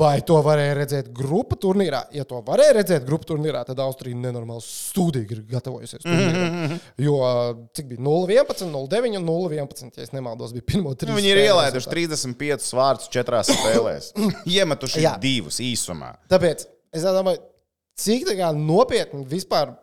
[0.01, 2.01] Vai to varēja redzēt grupu turnīrā?
[2.15, 6.01] Ja to varēja redzēt grupu turnīrā, tad Austrija nenormāli stūdīgi ir gatavojusies.
[6.05, 6.47] Turnīram.
[6.47, 6.79] Mm -hmm.
[7.05, 7.19] Jo
[7.77, 11.11] cik bija 0-11, 0-9 un 0-11, ja nemaldos, bija pirmo trīs.
[11.11, 12.33] Nu, viņi ir ielaiduši rezultāti.
[12.33, 14.11] 35 vārdus četrās spēlēs.
[14.45, 15.15] Iemetuši Jā.
[15.21, 16.15] divus īsumā.
[16.31, 17.41] Tāpēc es domāju,
[17.97, 19.75] cik nopietni vispār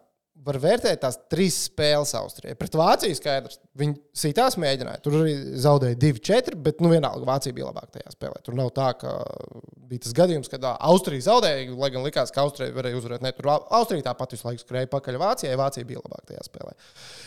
[0.46, 2.54] var vērtēt tās trīs spēles Austrijai.
[2.58, 5.00] Pret Vāciju skaidrs, viņi sitās mēģināja.
[5.04, 8.38] Tur arī zaudēja 2-4, bet nu, vienalga Vācija bija labāka tajā spēlē.
[8.46, 9.12] Tur nav tā, ka
[9.90, 13.24] bija tas gadījums, kad Austrija zaudēja, lai gan likās, ka Austrija varēja uzvarēt.
[13.26, 16.76] Ne, tur Au- Austrija tāpat visu laiku skrēja pakaļ Vācijai, Vācija bija labāka tajā spēlē.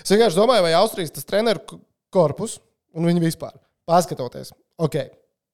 [0.05, 1.81] Es vienkārši domāju, vai Austrijas tas treneru
[2.15, 2.57] korpus
[2.95, 3.53] un viņi vispār
[3.89, 4.97] paskatoties, ok,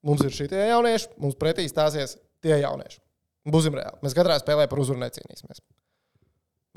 [0.06, 3.02] mums ir šie jaunieši, mums pretī stāsies tie jaunieši.
[3.48, 3.98] Būsim reāli.
[4.04, 5.62] Mēs katrā spēlē par uzvaru necīnīsimies.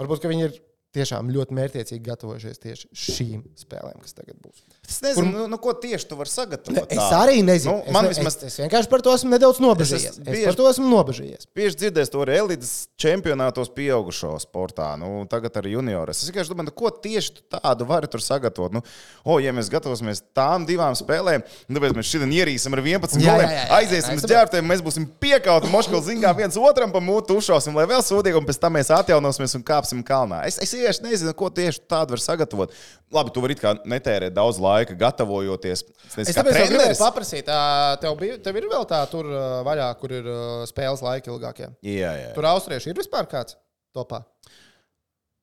[0.01, 0.59] Varbūt ka viņi ir
[0.97, 4.65] tiešām ļoti mērķiecīgi gatavojušies tieši šīm spēlēm, kas tagad būs.
[4.91, 6.83] Es nezinu, nu, nu, ko tieši tu vari sagatavot.
[6.91, 7.19] Es tādu?
[7.23, 7.77] arī nezinu.
[7.79, 10.03] Nu, es, man ne, vismaz es, es vienkārši par to esmu nedaudz nobežījies.
[10.03, 11.47] Es Es, esmu es bieži- par to esmu nobežījies.
[11.55, 16.19] Bieži dzirdējis to arī elites čempionātos, pieaugušo sportā, nu, tagad arī junioros.
[16.25, 18.75] Es vienkārši domāju, nu, ko tieši tu tādu vari tur sagatavot.
[18.75, 18.83] Nu,
[19.23, 23.23] o, ja mēs gatavosimies tām divām spēlēm, nu, tāpēc mēs šodien ierīsim ar 11 Jā,
[23.23, 26.59] jā, goliem, jā, jā, aiziesim jā, uz es ģērbtēm, mēs būsim piekauti, moškali zingā viens
[26.59, 30.43] otram pa mūtu ušosim, lai vēl sūdīgi, un pēc tam mēs atjaunosimies un kāpsim kalnā.
[30.51, 32.75] Es, es vienkārši nezinu, ko tieši tādu var sagatavot.
[33.11, 35.83] Labi, tu vari it kā netērēt daudz laika, gatavojoties.
[36.07, 37.03] Es nezinu, Es tāpēc jau gribēju treneris.
[37.03, 37.51] paprasīt,
[38.01, 39.29] tev, bija, tev ir vēl tā tur
[39.67, 40.25] vaļā, kur ir
[40.71, 41.69] spēles laika ilgākie.
[41.83, 42.31] Jā, jā.
[42.35, 43.57] Tur austrieši ir vispār kāds?
[43.95, 44.21] topā.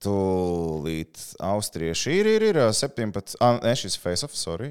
[0.03, 3.35] Tūlīt austrieši ir, ir, ir 17.
[3.41, 4.69] Ah, nē, šis face-off, sorry.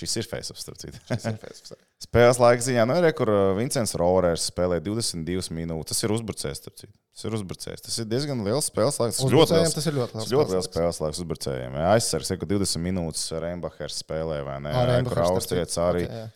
[0.00, 1.00] Šis ir face-off, starp citu.
[2.06, 5.92] Spēles laika ziņā, nu, ir, kur Vincents Rorers spēlē 22 minūtes.
[5.92, 6.92] Tas ir uzbrucējs, starp citu.
[7.12, 7.84] Tas ir uzbrucējs.
[7.84, 9.20] Tas ir diezgan liels spēles laiks.
[9.20, 9.74] Tas ļoti liels.
[9.76, 11.78] tas ir ļoti liels ļoti liels spēles laiks uzbrucējiem.
[11.90, 14.72] Aizsargs, kur 20 minūtes Reinbachers spēlē, vai ne?
[14.72, 15.82] Ā, Kur citu.
[15.84, 16.06] arī.
[16.08, 16.28] Ok, jā.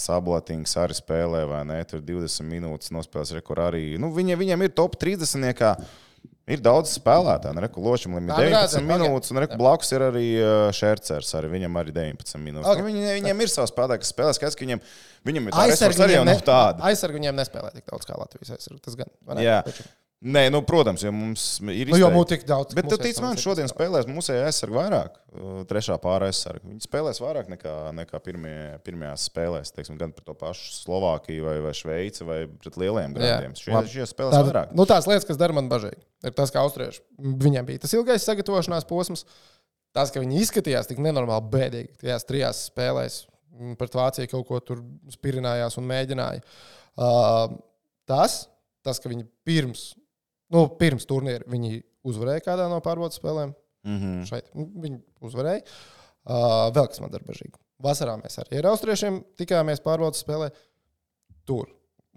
[0.00, 1.78] Sablatīns arī spēlē, vai ne?
[1.88, 3.82] Tur 20 minūtes nospēlēs, re, kur arī.
[4.00, 5.40] Nu, viņiem, viņiem ir top 30.
[5.46, 5.74] Niekā.
[6.46, 10.04] Ir daudz spēlētāju, nu, Ločam ir Tā varētu 19 būt, minūtes, un reku, blakus ir
[10.06, 12.68] arī uh, Šercers, arī viņam arī 19 minūtes.
[12.70, 12.78] Ok.
[12.78, 12.84] Okay.
[12.84, 14.82] Nu, viņi, viņiem ir savs spēlētājs, kas spēlē, skaidrs, ka viņiem,
[15.26, 16.86] viņiem ir tā Aizsargi resursi arī nav tāda.
[16.86, 18.82] aizsargi viņiem nespēlē tik daudz kā Latvijas aizsargi.
[18.86, 19.10] Tas gan.
[19.26, 19.46] vai ne?
[19.48, 19.58] Jā.
[19.66, 19.88] Taču-
[20.24, 22.74] Nē, nu, protams, jo mums ir Nu, izteikti- mums tik daudz.
[22.74, 24.00] Bet tu tici man, šodien spēlē.
[24.00, 26.64] spēlēs mūsu aizsargi vairāk, uh, trešā pāra aizsargi.
[26.70, 31.58] Viņi spēlēs vairāk nekā, nekā pirmie, pirmajās spēlēs, teiksim, gan pret to pašu Slovākiju vai,
[31.60, 33.52] vai Šveici vai pret lielajiem grādiem.
[33.60, 34.72] Šie, šie spēlēs Tāda, vairāk.
[34.74, 38.24] nu, tās lietas, kas dara man bažīgi, ir tas, ka austrieši viņiem bija tas ilgais
[38.24, 39.26] sagatavošanās posms.
[39.92, 43.26] Tas, ka viņi izskatījās tik nenormāli bēdīgi tajās trijās spēlēs,
[43.76, 44.80] pret Vāciju kaut ko tur
[45.12, 46.42] spirinājās un mēģināja.
[46.96, 47.52] Uh,
[48.08, 48.46] tas,
[48.84, 49.94] tas, ka viņi pirms,
[50.54, 53.54] nu, pirms turnīra viņi uzvarēja kādā no pārbaudas spēlēm,
[53.86, 54.24] Mm -hmm.
[54.26, 55.62] šeit nu, viņi uzvarēja.
[56.26, 57.54] Uh, vēl kas man dara bažīgi.
[57.82, 60.48] Vasarā mēs arī ar austriešiem tikāmies pārbaudas spēlē.
[61.46, 61.68] Tur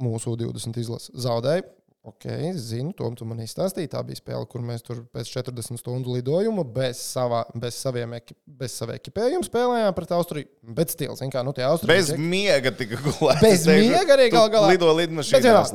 [0.01, 1.67] mūsu 20 izlase zaudēja.
[2.07, 2.23] Ok,
[2.55, 3.89] zinu, to tu man izstāstīji.
[3.91, 8.15] Tā bija spēle, kur mēs tur pēc 40 stundu lidojuma bez, savā, bez, saviem,
[8.47, 10.47] bez sava ekipējuma spēlējām pret Austriju.
[10.63, 12.15] Bet stils, kā nu tie Bez austrieši.
[12.23, 13.43] miega tika gulēts.
[13.43, 14.71] Bez miega arī gal galā.
[14.71, 14.93] Lido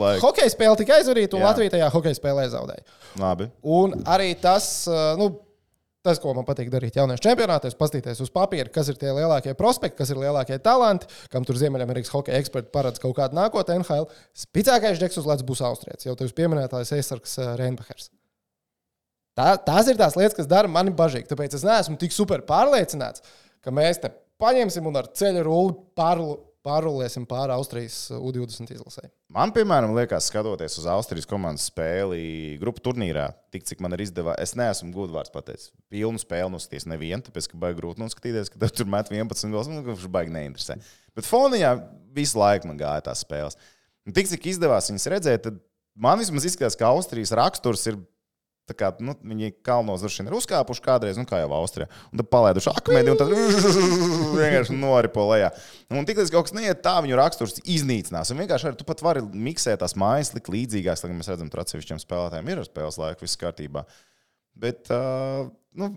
[0.01, 0.25] laikā.
[0.25, 1.51] hokeja spēle tika aizvarīta, un Jā.
[1.53, 2.87] Latvija tajā hokeja spēlē zaudēja.
[3.21, 3.51] Labi.
[3.77, 5.29] Un arī tas, uh, nu,
[6.05, 9.99] tas, ko man patīk darīt jauniešu čempionātos, paskatīties uz papīra, kas ir tie lielākie prospekti,
[10.03, 13.79] kas ir lielākie talanti, kam tur Ziemeļamerikas hokeja eksperti paredz kaut kādu nākotnē.
[13.81, 14.11] NHL
[14.45, 18.11] spēcīgākais džeks uz ledus būs Austrijas, jau tevis pieminētājs aizsargs uh, Reinbachers.
[19.35, 21.27] Tā, tās ir tās lietas, kas dara mani bažīgi.
[21.33, 23.25] Tāpēc es neesmu tik super pārliecināts,
[23.65, 24.13] ka mēs te
[24.43, 29.09] paņemsim un ar ceļu rulli pārlu, pārrulēsim pāri Austrijas uh, U20 izlasē.
[29.33, 34.39] Man, piemēram, liekas, skatoties uz Austrijas komandas spēli grupu turnīrā, tik cik man ir izdevies,
[34.43, 35.73] es neesmu gudvārds pateicis.
[35.93, 39.85] Pilnu spēli noskatīties nevienu, tāpēc, ka baigi grūti noskatīties, ka tur met 11 gols, man
[39.87, 40.79] kurš baigi neinteresē.
[41.15, 41.75] Bet foniņā
[42.17, 43.61] visu laiku man gāja tās spēles.
[44.05, 45.61] Un tik cik izdevās viņas redzēt, tad
[45.95, 48.01] man vismaz izskatās, ka Austrijas raksturs ir.
[48.65, 51.85] Tā kā, nu, viņi kalnos droši vien ir uzkāpuši kādreiz, nu, kā jau Austrijā.
[52.09, 53.33] Un tad palaiduši akmeni un tad
[54.41, 55.51] vienkārši noripo lejā.
[55.93, 58.33] Un tiklīdz kaut kas neiet tā, viņu raksturs iznīcinās.
[58.33, 61.61] Un vienkārši arī tu pat vari miksēt tās mājas, likt līdzīgās, lai mēs redzam, tur
[61.61, 63.85] atsevišķiem spēlētājiem ir spēles laiku, viss kārtībā.
[64.65, 65.45] Bet uh,
[65.77, 65.91] nu,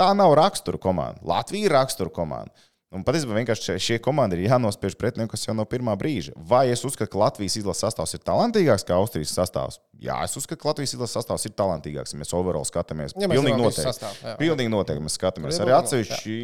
[0.00, 1.22] tā nav rakstura komanda.
[1.30, 2.69] Latvija ir rakstura komanda.
[2.90, 6.32] Un patiesībā vienkārši šie- komandi ir jānospiež pretiniekus jau no pirmā brīža.
[6.36, 9.78] Vai es uzskatu, ka Latvijas izlases sastāvs ir talantīgāks nekā Austrijas sastāvs?
[10.02, 12.14] Jā, es uzskatu, ka Latvijas izlases sastāvs ir talantīgāks.
[12.14, 13.86] Ja mēs overall skatāmies, Ja mēs pilnīgi noteikti.
[13.86, 14.34] sastāvu, jā.
[14.42, 15.60] Pilnīgi noteikti mēs skatāmies.
[15.62, 16.34] Arī atsevišķi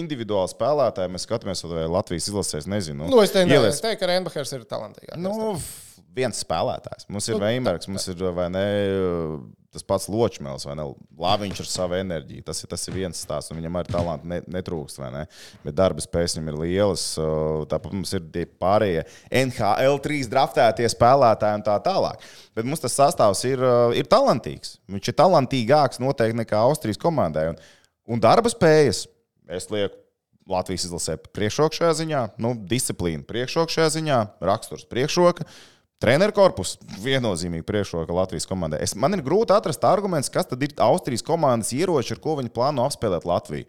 [0.00, 3.08] individuāli spēlētāji mēs skatāmies, vai Latvijas izlasēs, nezinu.
[3.10, 5.18] Nu, es teiktu, te, ka Reinbachers ir talantīgāks.
[5.20, 5.85] Nu, f-
[6.16, 7.06] viens spēlētājs.
[7.12, 8.66] Mums ir Nu, Veimarks, mums ir ne,
[9.76, 10.86] tas pats Ločmēls, vai ne?
[11.20, 12.44] Lāviņš ar savu enerģiju.
[12.46, 15.24] Tas ir, tas ir viens stāsts, un viņam arī talanti ne, netrūkst, vai ne?
[15.64, 17.04] Bet darba spējas viņam ir lielas.
[17.20, 19.04] uh, Tāpat mums ir tie pārējie
[19.42, 22.24] NHL 3 draftētie spēlētāji un tā tālāk.
[22.56, 24.78] Bet mums tas sastāvs ir, uh, ir talantīgs.
[24.92, 27.50] Viņš ir talantīgāks noteikti nekā Austrijas komandai.
[27.52, 27.62] Un,
[28.16, 29.06] un darba spējas,
[29.52, 30.02] es lieku.
[30.46, 35.42] Latvijas izlasē priekšroka šajā ziņā, nu, disciplīna priekšroka šajā ziņā, raksturs priekšroka.
[36.02, 38.82] Treneru korpus viennozīmīgi priekšroka Latvijas komandai.
[38.84, 42.52] Es, man ir grūti atrast argumentus, kas tad ir Austrijas komandas ieroči, ar ko viņi
[42.52, 43.64] plāno apspēlēt Latviju.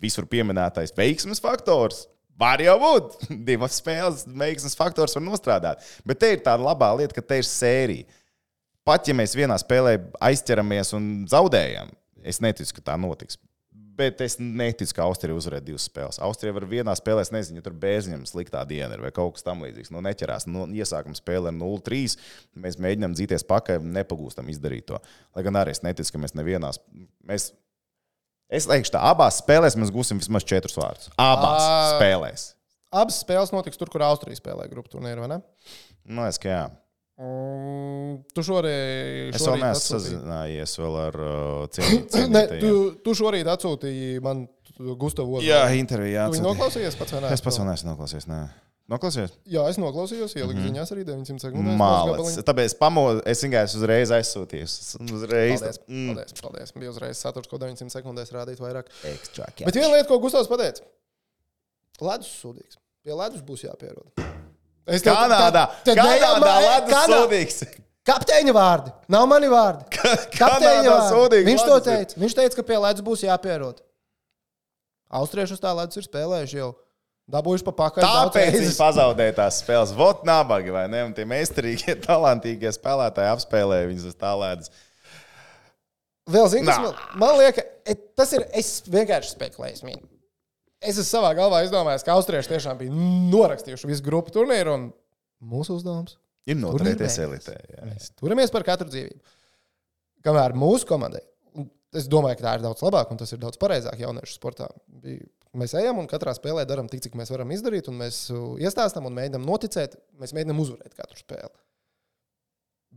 [0.00, 2.06] Visur pieminētais veiksmes faktors.
[2.40, 3.18] Var jau būt.
[3.50, 5.84] Divas spēles veiksmes faktors var nostrādāt.
[6.08, 8.08] Bet te ir tā labā lieta, ka te ir sērija.
[8.88, 9.98] Pat ja mēs vienā spēlē
[10.30, 11.92] aizķeramies un zaudējam,
[12.24, 13.36] es neticu, ka tā notiks.
[14.00, 16.18] Bet es neticu, ka Austrija uzvarēs divas spēles.
[16.24, 19.92] Austrija var vienā spēlē, nezinu, ja tur bēziņam sliktā diena ir vai kaut kas tamlīdzīgs.
[19.92, 20.46] Nu, neķerās.
[20.48, 22.16] Nu, iesākam spēli ar 0-3.
[22.64, 25.00] Mēs mēģinām dzīties pakaļ nepagūstam izdarīt to.
[25.36, 26.80] Lai gan arī es neticu, ka mēs nevienās.
[27.28, 27.50] Mēs,
[28.48, 31.12] es teikšu, tā abās spēlēs mēs gūsim vismaz četrus vārdus.
[31.20, 31.76] Abās Ā.
[31.98, 32.46] spēlēs.
[32.90, 35.42] Abas spēles notiks tur, kur Austrija spēlē grupu turnīru, vai ne?
[36.08, 36.62] Nu, es, ka jā.
[37.20, 39.34] Mm, tu šorīt.
[39.36, 41.82] Es vēl neesmu sazinājies vēl ar uh,
[42.34, 42.72] Ne, tu,
[43.04, 44.46] tu šorīt atsūtīji man
[44.80, 45.44] Gustavu Ozola.
[45.44, 46.30] Jā, intervijā.
[46.30, 47.28] Tu viņu noklausījies pats ne?
[47.34, 48.26] Es pats vēl neesmu noklausījies.
[48.30, 48.40] Nē.
[48.90, 49.36] Noklausījies?
[49.52, 50.72] Jā, es noklausījos, ieliku mm -hmm.
[50.72, 51.76] ziņās arī 900 sekundēs.
[51.78, 52.40] Mākslinieks.
[52.48, 54.70] Tāpēc pamodu, es vienkārši uzreiz aizsūtīju.
[55.18, 55.60] Uzreiz.
[55.60, 56.74] Paldies, paldies, paldies.
[56.74, 58.90] Bija uzreiz saturs, ko 900 sekundēs rādīt vairāk.
[59.04, 59.62] Cash.
[59.62, 60.82] Bet viena lieta, ko Gustavs pateica.
[62.00, 62.80] Ledus sūdīgs.
[63.04, 64.10] Pie ledus būs jāpierod.
[64.86, 65.50] Es tev- Kanādā!
[65.52, 67.62] tad- tad Kanādā ledus Kanā- sūdīgs!
[68.10, 68.92] Kapteiņa vārdi.
[69.12, 69.84] Nav mani vārdi.
[69.92, 71.40] Kapteiņa Kanādā vārdi.
[71.46, 71.96] Viņš to vārds ir.
[71.98, 72.20] teica.
[72.22, 73.82] Viņš teica, ka pie ledus būs jāpierod.
[75.10, 76.70] Austrieši uz tā ledus ir spēlējuši jau.
[77.30, 78.02] Dabūjuši pa pakaļ.
[78.02, 79.92] Tāpēc viņi pazaudēja tās spēles.
[79.94, 81.04] Vot nabagi, vai ne?
[81.06, 84.72] Un tie meistarīgie, talantīgie spēlētāji apspēlēja viņus uz tā ledus.
[86.30, 88.46] Vēl zinu, kas man, man liekas, e- tas ir.
[88.54, 89.94] Es vienkārši spekulēju.
[90.80, 92.94] Es savā galvā izdomājis, ka austrieši tiešām bija
[93.32, 94.86] norakstījuši visu grupu turnīru un
[95.52, 96.16] mūsu uzdevums.
[96.48, 97.56] Ir noturēties elitē.
[97.74, 97.82] jā.
[97.90, 99.20] Mēs turamies par katru dzīvību.
[100.24, 101.20] Kamēr mūsu komandai,
[101.96, 104.70] es domāju, ka tā ir daudz labāk un tas ir daudz pareizāk jauniešu sportā.
[105.56, 109.08] Mēs ejam un katrā spēlē darām tik, cik mēs varam izdarīt, un mēs uh, iestāstām
[109.08, 111.52] un mēģinām noticēt, mēs mēģinām uzvarēt katru spēli.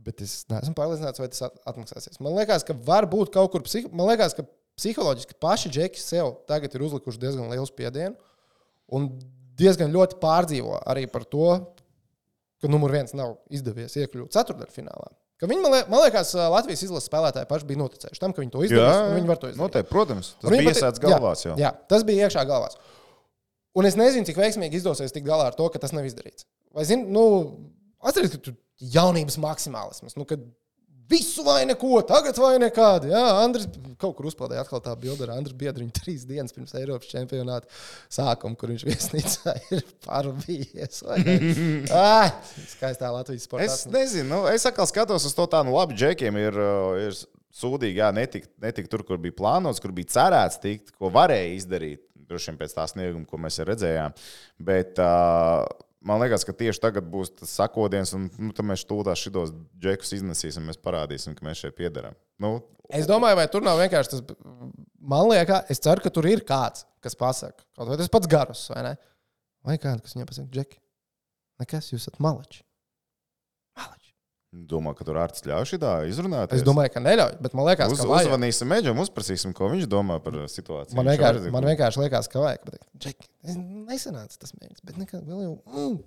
[0.04, 2.20] Bet es neesmu pārliecināts, vai tas at- atmaksāsies.
[2.24, 3.90] Man liekas, ka var būt kaut kur, psiho...
[3.94, 4.44] man liekas, ka
[4.78, 8.16] psiholoģiski paši džeki sev tagad ir uzlikuši diezgan lielu spiedienu
[8.94, 9.08] un
[9.58, 11.48] diezgan ļoti pārdzīvo arī par to,
[12.62, 15.12] ka numur viens nav izdevies iekļūt ceturdaļfinālā.
[15.38, 18.52] Ka viņi, man lie- man liekas, Latvijas izlases spēlētāji paši bija noticējuši tam, ka viņi
[18.54, 19.14] to izdarīs.
[19.18, 19.62] Viņi var to izdarīt.
[19.62, 20.28] noteikti, protams.
[20.40, 21.42] Tas bija iesācis galvās.
[21.44, 22.76] Jā, jā, tas bija iekšā galvās.
[23.74, 26.46] Un es nezinu, cik veiksmīgi izdosies tikt galā ar to, ka tas nav izdarīts.
[26.72, 27.24] Vai zini, nu,
[28.02, 28.54] atcerieties, ka tur
[28.94, 30.14] jaunības maksimālisms.
[30.16, 30.40] Nu, kad
[31.10, 33.10] visu vai neko, tagad vai nekādu.
[33.12, 33.66] Jā, Andris
[34.00, 37.68] kaut kur uzpildīja atkal tā bilde ar Andriu Biedriņu trīs dienas pirms Eiropas čempionāta
[38.12, 39.84] sākuma, kur viņš viesnīcā ir
[41.20, 41.36] ne?
[42.00, 42.32] Ai,
[42.72, 43.68] Skaistā Latvijas sportā.
[43.68, 47.16] Es nezinu, nu, es atkal skatos uz to tā, nu, labi, džekiem ir, uh, ir
[47.54, 52.02] sūdīgi, jā, netikt netik tur, kur bija plānots, kur bija cerēts tikt, ko varēja izdarīt.
[52.24, 54.14] Droši vien pēc tā snieguma, ko mēs redzējām.
[54.64, 55.60] Bet uh,
[56.06, 60.66] man liekas, ka tieši tagad būs tas sakodiens, un nu, mēs stūlā šitos džekus iznesīsim,
[60.68, 62.16] mēs parādīsim, ka mēs šeit piedaram.
[62.42, 62.58] Nu,
[62.92, 64.22] Es domāju, vai tur nav vienkārši tas.
[65.04, 68.66] Man liekas, es ceru, ka tur ir kāds, kas pasakā, kaut vai tas pats garus,
[68.72, 68.92] vai ne?
[69.64, 70.80] Vai kāds, kas viņam pasakā, Džeki,
[71.62, 72.60] nekas, jūs esat malači.
[74.54, 76.52] Domā, ka tur ārsts ļauj šitā izrunāt.
[76.54, 78.28] Es domāju, ka neļauj, bet man liekas, Uz, ka vajag.
[78.30, 80.94] uzvanīsim Meģam, uzprasīsim, ko viņš domā par situāciju.
[80.98, 82.62] Man vienkārši, man vienkārši liekas, ka vajag.
[82.70, 85.54] Bet, Džeki, es nesanāca tas mērķis, bet nekad vēl jau.
[85.74, 85.98] Mm,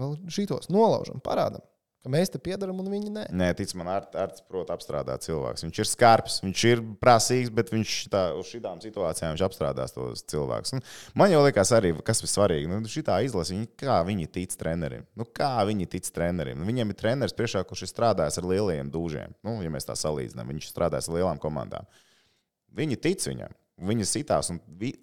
[0.00, 1.60] vēl šitos nolaužam, parādam,
[2.06, 3.24] ka mēs te piedaram un viņi nē.
[3.34, 5.64] Nē, tic man, Ar- Arts prot apstrādāt cilvēks.
[5.66, 10.22] Viņš ir skarbs, viņš ir prasīgs, bet viņš tā, uz šīm situācijām viņš apstrādās tos
[10.30, 10.76] cilvēkus.
[11.18, 12.70] Man jau liekas, arī kas ir svarīgi.
[12.70, 15.02] Nu, šitā izlase, viņi, kā viņi tic trenerim.
[15.18, 16.62] Nu, kā viņi tic trenerim.
[16.62, 19.34] Nu, viņiem ir treneris priekšā, kurš ir strādājis ar lieliem dūžiem.
[19.42, 21.90] Nu, ja mēs tā salīdzinām, viņš strādājis ar lielām komandām.
[22.76, 23.58] Viņi tic viņam.
[23.86, 24.94] Viņi sitās, un vi,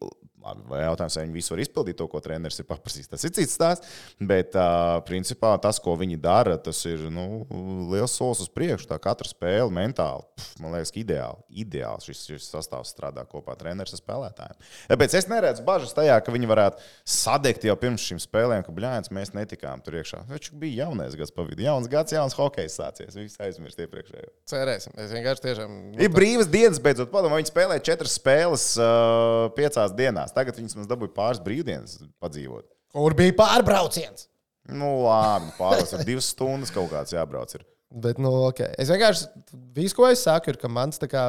[0.44, 3.10] labi, vai jautājums, vai viņi visu var izpildīt to, ko treneris ir paprasījis.
[3.12, 3.94] Tas ir cits stāsts.
[4.20, 7.44] Bet, uh, principā, tas, ko viņi dara, tas ir nu,
[7.92, 8.90] liels solis uz priekšu.
[8.92, 11.44] Tā katra spēle mentāli, pf, man liekas, ka ideāli.
[11.64, 14.60] Ideāli šis, šis sastāvs strādā kopā treneris ar spēlētājiem.
[14.92, 19.14] Tāpēc es neredzu bažas tajā, ka viņi varētu sadegt jau pirms šīm spēlēm, ka bļāns
[19.16, 20.24] mēs netikām tur iekšā.
[20.30, 21.66] Viņš bija jaunais gads, pa vidu.
[21.66, 23.18] Jauns gads, jauns hokejs sācies.
[23.18, 24.32] Viņš aizmirst iepriekšējo.
[24.50, 24.96] Cerēsim.
[25.00, 25.76] Es vienkārši tiešām.
[26.02, 30.33] Ir brīvas dienas, beidzot, padomā, viņi spēlēja četras spēles uh, piecās dienās.
[30.36, 32.68] Tagad viņas mums dabūja pāris brīvdienas padzīvot.
[32.94, 34.28] Kur bija pārbrauciens?
[34.70, 37.52] Nu, labi, ar divas stundas kaut kāds jābrauc.
[37.58, 37.66] Ir.
[38.04, 38.64] Bet, nu, ok.
[38.80, 39.28] Es vienkārši,
[39.76, 41.26] visu, ko es saku, ir, ka mans kā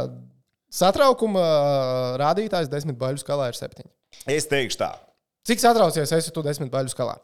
[0.73, 1.43] satraukuma
[2.21, 3.91] rādītājs desmit baļu skalā ir septiņi.
[4.31, 4.93] Es teikšu tā.
[5.45, 7.19] Cik satraucies esi tu desmit baļu skalā?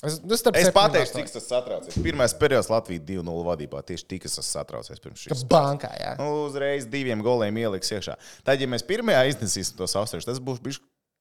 [0.00, 1.96] Es, es, Es pateikšu, cik tas satraucies.
[2.00, 3.82] Pirmais periods Latvijas 2-0 vadībā.
[3.84, 5.42] Tieši tik es esmu satraucies pirms šīs.
[5.50, 6.14] bankā, jā.
[6.16, 8.16] Nu, uzreiz diviem goliem ieliks iekšā.
[8.46, 10.80] Tad, ja mēs pirmajā iznesīsim tos austriešus, tas būs bijis.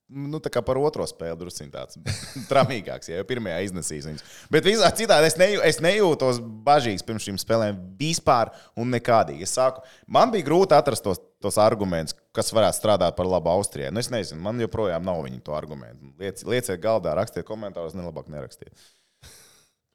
[0.10, 2.00] Nu, tā kā par otro spēli drusku tāds
[2.50, 4.24] tramīgāks, ja jau pirmajā iznesīs viņus.
[4.50, 9.46] Bet visā citādi es, nejū, es nejūtos bažīgs pirms šīm spēlēm vispār un nekādīgi.
[9.46, 13.94] Es saku, man bija grūti atrast tos, tos argumentus, kas varētu strādāt par labu Austrijai.
[13.94, 16.10] Nu, es nezinu, man joprojām nav viņu to argumentu.
[16.18, 18.74] Liec, lieciet galdā, rakstiet komentārus, nelabāk nerakstiet.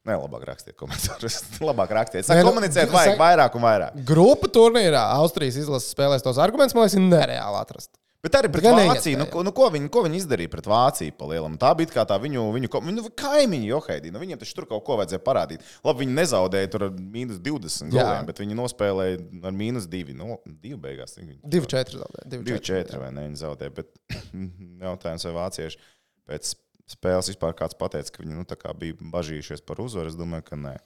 [0.04, 1.40] Nē, labāk rakstiet komentārus.
[1.64, 2.22] labāk rakstiet.
[2.22, 4.00] Nē, Saka, nu, komunicēt, vajag vairāk un vairāk.
[4.06, 7.96] Grupu turnīrā Austrijas izlases spēlēs tos argumentus, man liekas, nereāli atrast.
[8.24, 9.18] Bet arī pret Vāciju.
[9.20, 11.12] Nu, ko, nu, ko, viņi, ko viņi izdarīja pret Vāciju?
[11.18, 11.58] pa lielam?
[11.60, 14.12] Tā bija kā tā viņu, viņu, viņu kaimiņu johaidī.
[14.14, 15.66] Nu, viņiem taču tur kaut ko vajadzēja parādīt.
[15.84, 18.06] Labi, viņi nezaudēja tur ar mīnus 20 Jā.
[18.06, 20.16] goliem, bet viņi nospēlēja ar mīnus 2.
[20.16, 21.18] Nu, 2 beigās.
[21.18, 22.28] cik viņi- Divi četri zaudēja.
[22.32, 23.28] Divi 2, četri, 4 vai ne?
[23.28, 23.74] Viņi zaudēja.
[23.74, 23.92] Bet
[24.88, 25.76] jautājums, vai vācieši
[26.24, 26.54] pēc
[26.96, 28.44] spēles vispār kāds pateica, ka viņi nu,
[28.80, 30.08] bija bažījušies par uzvaru.
[30.08, 30.78] Es domāju, ka nē.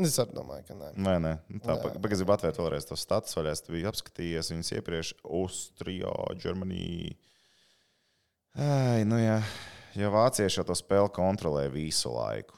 [0.00, 0.90] Es arī domāju, ka nē.
[0.96, 1.32] Nē, nē.
[1.50, 5.10] Nu, Tā pagaidzi, gribu atvērt vēlreiz tos status, vai es biju apskatījies viņus iepriekš.
[5.24, 7.16] Austrija, Germany.
[8.60, 9.36] Ai, nu jā,
[9.98, 12.56] ja vācieši jau to spēli kontrolē visu laiku.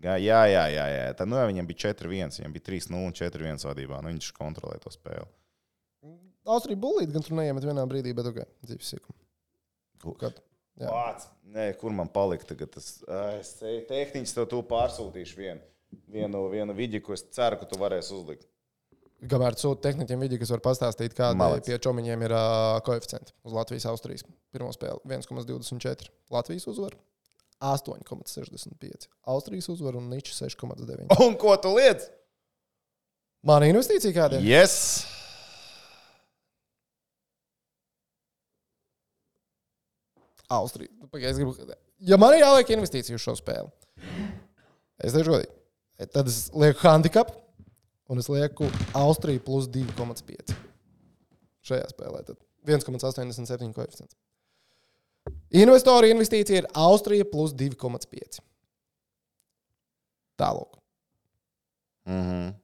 [0.00, 1.06] Jā, jā, jā, jā, jā.
[1.16, 3.98] Tad nu, jā, viņam bija 4-1, viņam bija 3-0 un 4-1 vadībā.
[4.00, 5.26] Nu, viņš kontrolē to spēli.
[6.50, 9.18] Austrija bulīti gan tur neiemet vienā brīdī, bet ok, dzīves sīkuma.
[10.80, 12.86] Vāc, nē, kur man palika tagad tas?
[13.36, 15.60] Es te- tehniski to pārsūtīšu vienu.
[16.10, 18.48] Vienu, vienu video, ko es ceru, ka tu varēsi uzlikt.
[19.30, 23.84] Kamēr sūta tehniķiem video, kas var pastāstīt, kāda pie čomiņiem ir uh, koeficienti uz Latvijas
[23.90, 24.24] Austrijas.
[24.54, 26.08] Pirmā spēle 1,24.
[26.32, 26.96] Latvijas uzvara
[27.60, 29.10] 8,65.
[29.28, 31.12] Austrijas uzvara un Ničs 6,9.
[31.26, 32.08] Un ko tu liec?
[33.44, 34.48] Mana investīcija kāda ir?
[34.48, 35.04] Yes!
[40.50, 40.90] Austrija.
[40.98, 41.54] Nu, pagaid, es gribu...
[42.00, 43.68] Ja man ir jāliek investīcija uz šo spēli,
[45.04, 45.59] es teikšu godīgi,
[46.06, 47.36] tad es lieku handikapu
[48.10, 50.54] un es lieku Austriju plus 2,5.
[51.66, 54.16] Šajā spēlē tad 1,87 koeficients.
[55.60, 58.40] Investoru investīcija ir Austrija plus 2,5.
[60.40, 60.78] Tālāk.
[62.08, 62.54] Mm -hmm.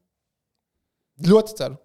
[1.28, 1.76] Ļoti ceru.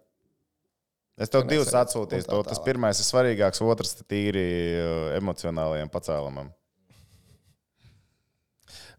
[1.22, 2.44] Es tev divus atsūtīju.
[2.48, 4.46] Tas pirmais ir svarīgāks, otrs ir tīri
[4.80, 6.50] uh, emocionālajiem pacēlumam.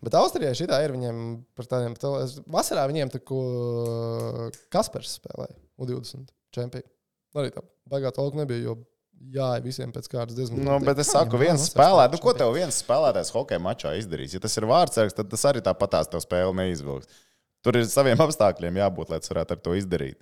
[0.03, 1.19] Bet Austrijai šī ir viņiem
[1.55, 1.95] par tādiem.
[2.51, 3.43] Vasarā viņiem tā ko
[4.73, 6.89] Kaspars spēlēja U20 čempionu.
[7.39, 8.75] Arī tā baigā talka nebija, jo
[9.33, 10.61] jāja visiem pēc kārtas diezgan.
[10.67, 14.35] Nu, bet es Kā saku, viens spēlētājs, nu, ko tev viens spēlētājs hokeja mačā izdarīs?
[14.37, 17.23] Ja tas ir vārdsargs, tad tas arī tāpatās tev spēli neizvilks.
[17.63, 20.21] Tur ir saviem apstākļiem jābūt, lai tas varētu ar to izdarīt.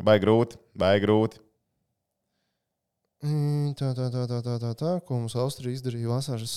[0.00, 1.42] Vai grūti, vai grūti.
[3.20, 6.54] Mm, Tā, tā, tā, tā, tā, tā, tā, ko mums Austrija izdarīja vasaras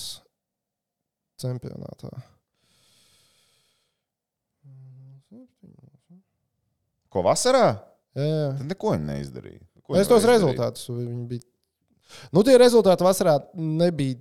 [1.42, 2.08] čempionātā.
[7.14, 7.66] Ko vasarā?
[8.18, 8.52] Jā, jā.
[8.58, 9.62] Tad neko viņi neizdarīja.
[9.84, 10.86] Ko Es viņi tos rezultātus.
[10.90, 11.46] Viņi bija.
[12.34, 14.18] Nu, tie rezultāti vasarā nebija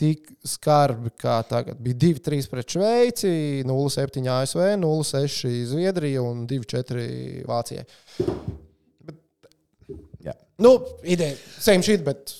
[0.00, 1.78] tik skarbi kā tagad.
[1.82, 3.32] Bija 2-3 pret Šveici,
[3.68, 7.04] 0-7 ASV, 0-6 Zviedrija un 2-4
[7.48, 7.84] Vācijai.
[10.24, 10.34] Jā.
[10.62, 12.34] Nu, ideja, same shit, bet.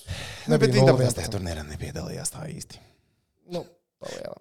[0.47, 1.13] Nu, bet nebija viņi 0-11.
[1.13, 2.81] tāpēc turnīrā nepiedalījās tā īsti.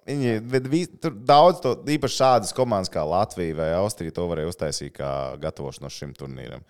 [0.08, 4.52] Viņi, bet vis, tur daudz, to, īpaši šādas komandas kā Latvija vai Austrija, to varēja
[4.52, 5.10] uztaisīt kā
[5.42, 6.64] gatavošanos šim turnīram.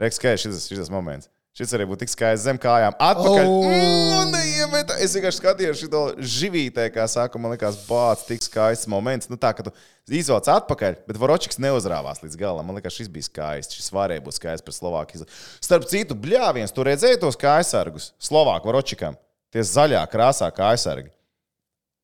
[0.00, 1.30] Reiks, kā ir šis, šis moments.
[1.56, 2.92] Šis arī būtu tik skaists zem kājām.
[3.00, 3.46] Atpakaļ.
[3.48, 3.62] Oh!
[3.64, 4.98] Mm, neiemeta.
[5.00, 9.30] es vienkārši skatījos šo živītē, kā saka, man liekas, bācis, tik skaists moments.
[9.32, 9.72] Nu, tā, ka tu
[10.12, 12.68] izvelc atpakaļ, bet Voročiks neuzrāvās līdz galam.
[12.68, 13.78] Man liekas, šis bija skaists.
[13.80, 15.30] Šis varēja būt skaists pret Slovākiju.
[15.64, 19.16] Starp citu, bļāviens, tu redzēji tos kājsargus Slovāku Voročikam.
[19.48, 21.08] Tie zaļā krāsā kājsargi.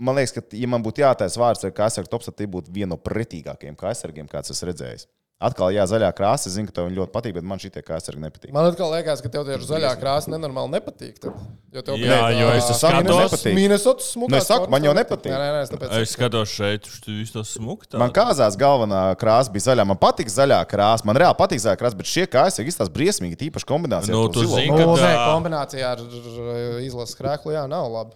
[0.03, 2.97] Man liekas, ka, ja man būtu jātaisa vārds ar kājsargu tops, tad tie būtu viena
[2.97, 5.07] no pretīgākajiem kājsargiem, kāds esmu redzējis.
[5.43, 6.51] Atkal, jā, zaļā krāsa.
[6.55, 8.53] Zinu, ka tev ļoti patīk, bet man šī kājsargi nepatīk.
[8.55, 11.17] Man atkal liekas, ka tev tieši zaļā krāsa nenormāli nepatīk.
[11.25, 11.41] Tad,
[11.75, 13.57] jo tev Jā, jo es skatos- nepatīk.
[13.57, 14.31] Minnesotas smukā.
[14.31, 15.33] Nu, es saku, man jau nepatīk.
[15.35, 15.97] Nē, nē, nē, es tāpēc.
[15.99, 17.91] Es skatos šeit, tu visu to smuku.
[17.99, 19.87] Man kāzās galvenā krāsa bija zaļā.
[19.91, 21.05] Man patīk zaļā krāsa.
[21.11, 24.15] Man reāli patīk zaļā krāsa, bet šie kājsargi izstāsta briesmīgi, tīpaši kombinācijā.
[24.15, 28.15] Nu, tu zini, Nu, Kad, nē, ā, kombinācijā ar ar izlases krēklu, jā, nav labi.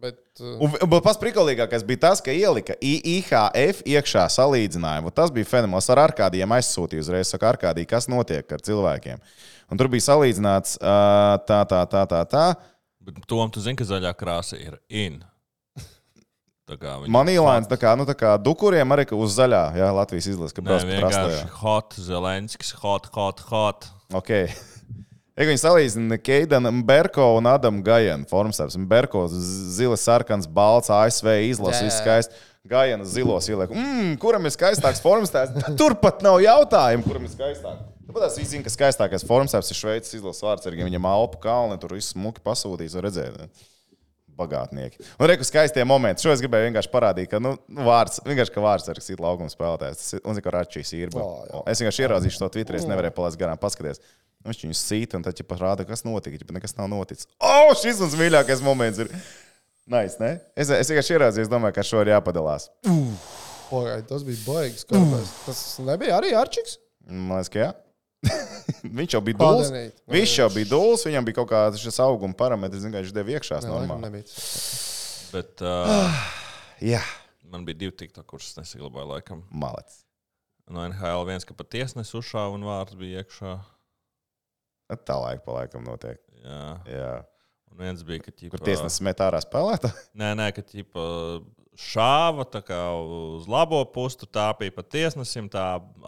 [0.00, 5.12] Bet, uh, Un un pats prikolīgākais bija tas, ka ielika I- IHF iekšā salīdzinājumu.
[5.14, 5.88] Tas bija fenomenāls.
[5.94, 9.22] Ar Arkādiem aizsūtīju uzreiz, saka, Arkādī, kas notiek ar cilvēkiem.
[9.72, 12.20] Un tur bija salīdzināts ā, tā, tā, tā, tā.
[12.28, 12.44] tā.
[13.06, 15.24] Bet Tom, tu zini, ka zaļā krāsa ir in.
[16.66, 19.88] Tā kā viņi- Manīlēns, tā kā, nu, tā kā dukuriem arī ka uz zaļā, jā,
[19.94, 21.50] Latvijas izlases, ka pa vienkārši prastajā.
[21.62, 23.86] hot, Zelenskis, hot, hot, hot.
[24.12, 24.50] Ok.
[25.36, 28.78] Ja viņi salīdzina Keidanu Berko un Adamu Gajanu formstarps.
[28.88, 32.04] Berko zilas, sarkans, balts, ASV izlases, viss jā.
[32.04, 32.46] skaists.
[32.66, 33.70] Gajana zilos ieliek.
[33.70, 35.68] Mm, kuram ir skaistāks formstarps?
[35.78, 37.84] Turpat nav jautājumu, kuram ir skaistāks.
[38.06, 41.94] Tāpat es zinu, ka skaistākais formstarps ir Šveices izlases vārds, arī viņam Alpu kalni, tur
[41.94, 43.36] viss smuki pasūtīs, var redzēt.
[43.36, 43.72] ne?
[44.36, 45.00] Bagātnieki.
[45.16, 46.24] Un reku skaistie momenti.
[46.24, 49.52] Šo es gribēju vienkārši parādīt, ka, nu, nu vārds, vienkārši, ka vārds ir cits laukuma
[49.52, 50.00] spēlētājs.
[50.00, 51.14] Tas ir, un, zinu, ka Račīs ir.
[51.16, 51.62] O, jā.
[51.72, 54.02] Es vienkārši ieraudzīju to Twitterī, es nevarēju palaist garām paskatīties.
[54.46, 56.38] Nu, Viņš viņu sīt, un tad jau parāda, kas notika.
[56.38, 57.26] Ķipa, nekas nav noticis.
[57.42, 59.10] O, šis mums mīļākais moments ir.
[59.90, 60.36] Nice, ne?
[60.58, 62.68] Es, es vienkārši ieraudzīju, es domāju, ka ar šo ir jāpadalās.
[63.66, 64.86] Pagaid, tas bija baigs.
[64.86, 65.34] Skarbais.
[65.46, 66.78] Tas nebija arī Arčiks.
[67.06, 67.68] Man liekas, ka jā.
[69.02, 69.38] viņš jau bija.
[69.42, 70.00] Padenīt.
[70.10, 73.60] Viņš jau bija dūls, viņam bija kaut kāds šis auguma parametrs, viņš deva iekšā.
[75.34, 76.26] Bet uh,
[76.94, 77.02] Jā,
[77.50, 79.42] man bija divi tikto, kurus es nesaglabāju laikam.
[79.50, 80.02] malets.
[80.66, 83.54] No NHL viens, ka pat tiesnesis uzšāva un vārds bija iekšā.
[84.86, 86.20] Tā laika pa laikam notiek.
[86.44, 86.66] Jā.
[86.90, 87.14] Jā.
[87.72, 90.06] Un viens bija, ka ķipa, Kur tiesnesis met ārā spēlētāju?
[90.20, 91.06] Nē, nē, ka ķipa,
[91.76, 95.66] šāva tā kā uz labo pusi, tāpīja pa tiesnesim, tā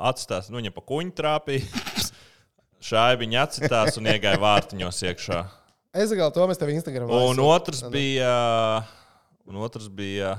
[0.08, 1.84] atstās, nu, viņa pa kuņu trāpīja.
[2.88, 5.40] Šādi viņa atcitās un iegāja vārtiņos iekšā.
[5.98, 7.10] Es gāju to mēs tev Instagram.
[7.10, 8.30] Un otrs bija,
[9.48, 10.36] un otrs bija,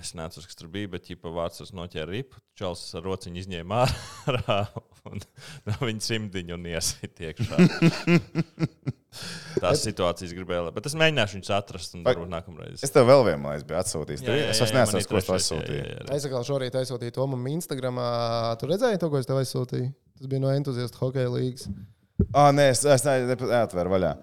[0.00, 3.82] es nezinu, kas tur bija, bet ķipa vārds noķēra ripu, čels ar rociņu izņēma
[4.30, 4.58] ārā
[5.10, 5.20] un
[5.68, 7.60] no viņa simtiņu un iesīt iekšā.
[9.60, 10.72] tās situācijas gribēju.
[10.74, 12.82] Bet es mēģināšu viņus atrast un varbūt nākamreiz.
[12.86, 14.24] Es tev vēl lietu biju atsūtījis.
[14.26, 16.02] Jā, jā, es jā, vairs jā, man nesaku, ko es jā, jā.
[16.16, 18.02] Es atkal šorīt aizsūtīju to man Instagram.
[18.60, 19.88] Tu redzēji to, ko es tev aizsūtīju?
[20.20, 21.68] Tas bija no entuziasta hokeja līnijas.
[22.36, 24.14] Ah, nē, es, es ne- ne- neatveru vaļā.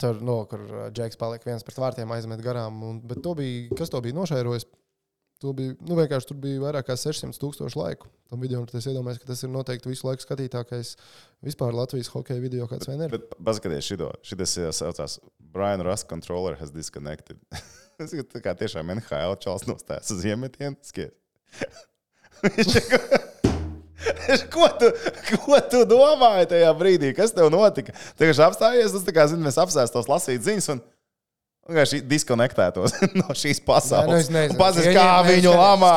[0.00, 2.80] Tur, no, kur uh, Džeks palika viens pret vārtiem, aizmet garām.
[2.86, 4.66] Un, bet to bija, kas to bija nošērojis?
[5.44, 8.08] To bija, nu, vienkārši tur bija vairāk kā 600 tūkstoši laiku.
[8.30, 10.94] Tam video, es iedomājos, ka tas ir noteikti visu laiku skatītākais
[11.44, 13.12] vispār Latvijas hokeja video, kāds vien ir.
[13.12, 14.08] Bet paskaties, šito.
[14.26, 15.18] Šis saucās
[15.52, 17.38] Brian Rust controller has disconnected.
[18.00, 20.24] Tas ir tā kā tiešām NHL čels nostājas uz
[22.56, 22.74] Viņš,
[24.52, 24.90] Ko tu,
[25.44, 27.12] ko tu domāji tajā brīdī?
[27.16, 27.94] Kas tev notika?
[28.18, 30.82] Tagad apstājies, tas tā kā zini, mēs apsēstos lasīt ziņas un
[31.68, 34.30] vienkārši diskonektētos no šīs Nē, nu, pasaules.
[34.32, 35.92] Un Pazies, Ieņem- kā nē, viņu lamā.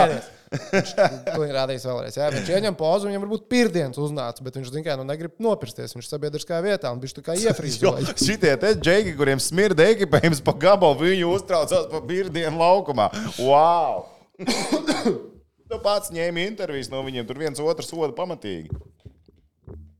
[0.49, 2.15] To ir rādījis vēlreiz.
[2.17, 5.93] Jā, viņš ieņem pozu, viņam varbūt pirdienas uznāca, bet viņš ka nu, negrib nopirsties.
[5.93, 8.15] Viņš sabiedriskā vietā un viņš tā kā Jo iefrīzoja.
[8.17, 13.11] šitie te džeki, kuriem smirda ekipējums pa gabalu, viņi uztraucās pa birdienu laukumā.
[13.37, 14.07] Wow!
[15.69, 18.73] tu pats ņēmi intervijas no viņiem, tur viens otru soda pamatīgi.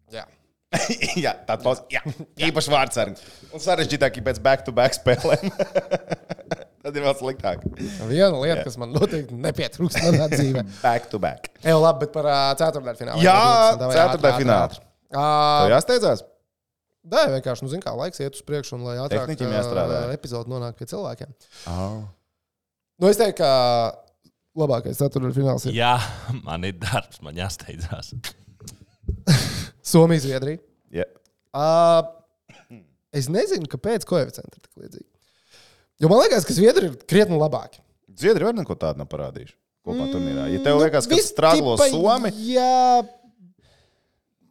[0.10, 0.26] Jā.
[1.26, 2.02] jā, tā tos, jā,
[2.50, 3.30] īpaši vārdsargi.
[3.56, 5.50] Un sarežģītāk pēc back-to-back spēlēm.
[6.84, 7.64] Tad ir vēl sliktāk.
[8.08, 10.64] Viena lieta, kas man noteikti nepietrūks manā dzīvē.
[10.80, 11.50] Back-to-back.
[11.66, 13.24] Jā, labi, bet par uh, ceturtdaļu finālu.
[13.26, 13.40] Jā,
[13.82, 14.84] ceturtdaļu finālu.
[15.10, 16.24] Uh, jāsteidzās?
[17.10, 20.00] Nē, vienkārši, nu, zin kā, laiks iet uz priekšu, un lai ātrāk Tehniķim jāstrādā.
[20.06, 21.32] ā, epizode nonāk pie cilvēkiem.
[21.72, 22.04] Oh.
[23.02, 23.50] Nu, es teiktu, ka
[24.60, 25.96] labākais ceturtdaļu fināls ir Jā,
[26.46, 28.14] man ir darbs, man jāsteidzās.
[29.90, 30.62] Somija, Zviedrija.
[30.94, 31.10] Yeah.
[31.54, 32.80] Uh,
[33.16, 35.08] es nezinu, kāpēc koeficienti ir tik līdzīgi.
[36.00, 37.82] Jo man liekas, ka Zviedri ir krietni labāki.
[38.20, 39.56] Zviedri var neko tādu nav parādījuši.
[39.88, 40.50] Kopā turnīrā.
[40.54, 43.00] Ja tev liekas, ka Mm, strāglo Somi, Jā,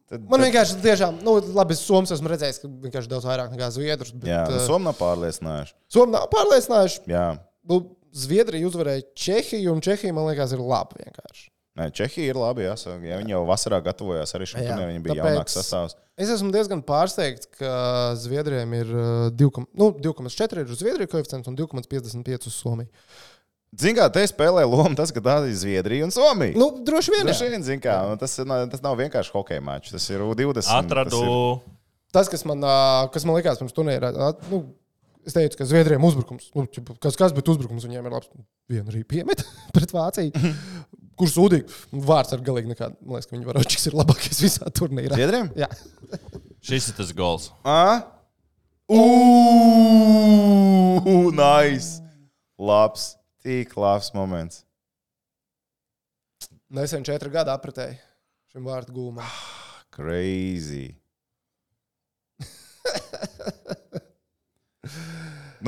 [0.09, 3.69] tad, man vienkārši tiešām, nu, labi, es Somijas esmu redzējis, ka vienkārši daudz vairāk nekā
[3.75, 4.11] Zviedrus.
[4.15, 5.75] Bet, jā, nu, uh, Somi nav pārliecinājuši.
[5.93, 7.03] Somi nav pārliecinājuši.
[7.13, 7.27] Jā.
[7.69, 7.79] Nu,
[8.19, 11.49] Zviedrija uzvarēja Čehiju, un Čehija, man liekas, ir labi vienkārši.
[11.79, 12.65] Nē, Čehija ir labi.
[12.67, 14.89] Jāsaka, ja viņi jau vasarā gatavojās arī šim turnīram.
[14.91, 15.95] Viņiem bija jaunāks sastāvs.
[16.19, 17.71] Es esmu diezgan pārsteigts, ka
[18.19, 22.91] Zviedrijam ir uh, 2, nu, 2,4 ir uz Zviedriju koeficients un 2,55 uz Somiju.
[23.79, 26.57] Ziniet, kā te spēlē lomu tas, ka tā ir Zviedrija un Somija.
[26.57, 27.27] Nu, droši vien.
[27.29, 29.93] Droši vien, zin kā, tas, nav- tas nav vienkārši hokeja mačs.
[29.93, 30.65] Tas ir U20.
[30.81, 31.19] Atradu.
[31.21, 31.75] Tas ir,
[32.09, 34.09] Tas, kas man, ā, kas man likās pirms turnīra,
[34.49, 34.63] nu,
[35.29, 36.65] es teicu, ka Zviedrijam uzbrukums, nu,
[37.01, 38.29] kas, kas bet uzbrukums viņiem ir labs.
[38.69, 39.39] Vienu arī piemet
[39.75, 40.31] pret Vāciju.
[41.19, 41.65] Kurš sūdīgi?
[42.07, 42.95] Vārds ar galīgi nekādu.
[43.03, 45.15] Man liekas, ka viņi varočiks ir labākais visā turnīrā.
[45.19, 45.47] Zviedriem?
[45.59, 45.69] Jā.
[46.63, 47.45] Šis ir tas gols.
[47.67, 47.97] Ah?
[48.89, 49.05] Ugh,
[51.35, 51.99] nice!
[52.59, 54.65] Labs, tik labs moments.
[56.69, 57.95] Nesen četri gadi apritēji
[58.53, 59.25] šim vārdu gūmam.
[59.95, 60.98] Crazy.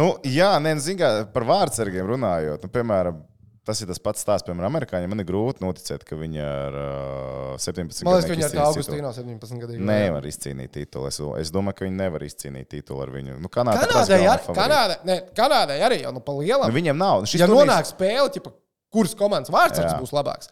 [0.02, 2.66] Nu, jā, nē, zinu, kā par vārdsargiem runājot.
[2.66, 3.20] Nu, piemēram,
[3.68, 5.12] tas ir tas pats stāsts, piemēram, amerikāņiem.
[5.12, 8.56] Man ir grūti noticēt, ka viņi ar uh, 17 Man liekas, ka viņi ar.
[8.66, 9.84] Augustīnu 17 gadiem.
[9.88, 11.12] Nevar izcīnīt titulu.
[11.12, 13.38] Es, es domāju, ka viņi nevar izcīnīt titulu ar viņu.
[13.44, 16.68] Nu, Kanāda Kanādai, ar, Kanādai, ne, Kanādai arī jau nu, pa lielam.
[16.68, 17.28] Nu, viņiem nav.
[17.30, 18.54] Šis Ja turnīrs- nonāk spēle, ķipa,
[18.92, 19.94] kuras komandas Jā.
[20.02, 20.50] būs labāks,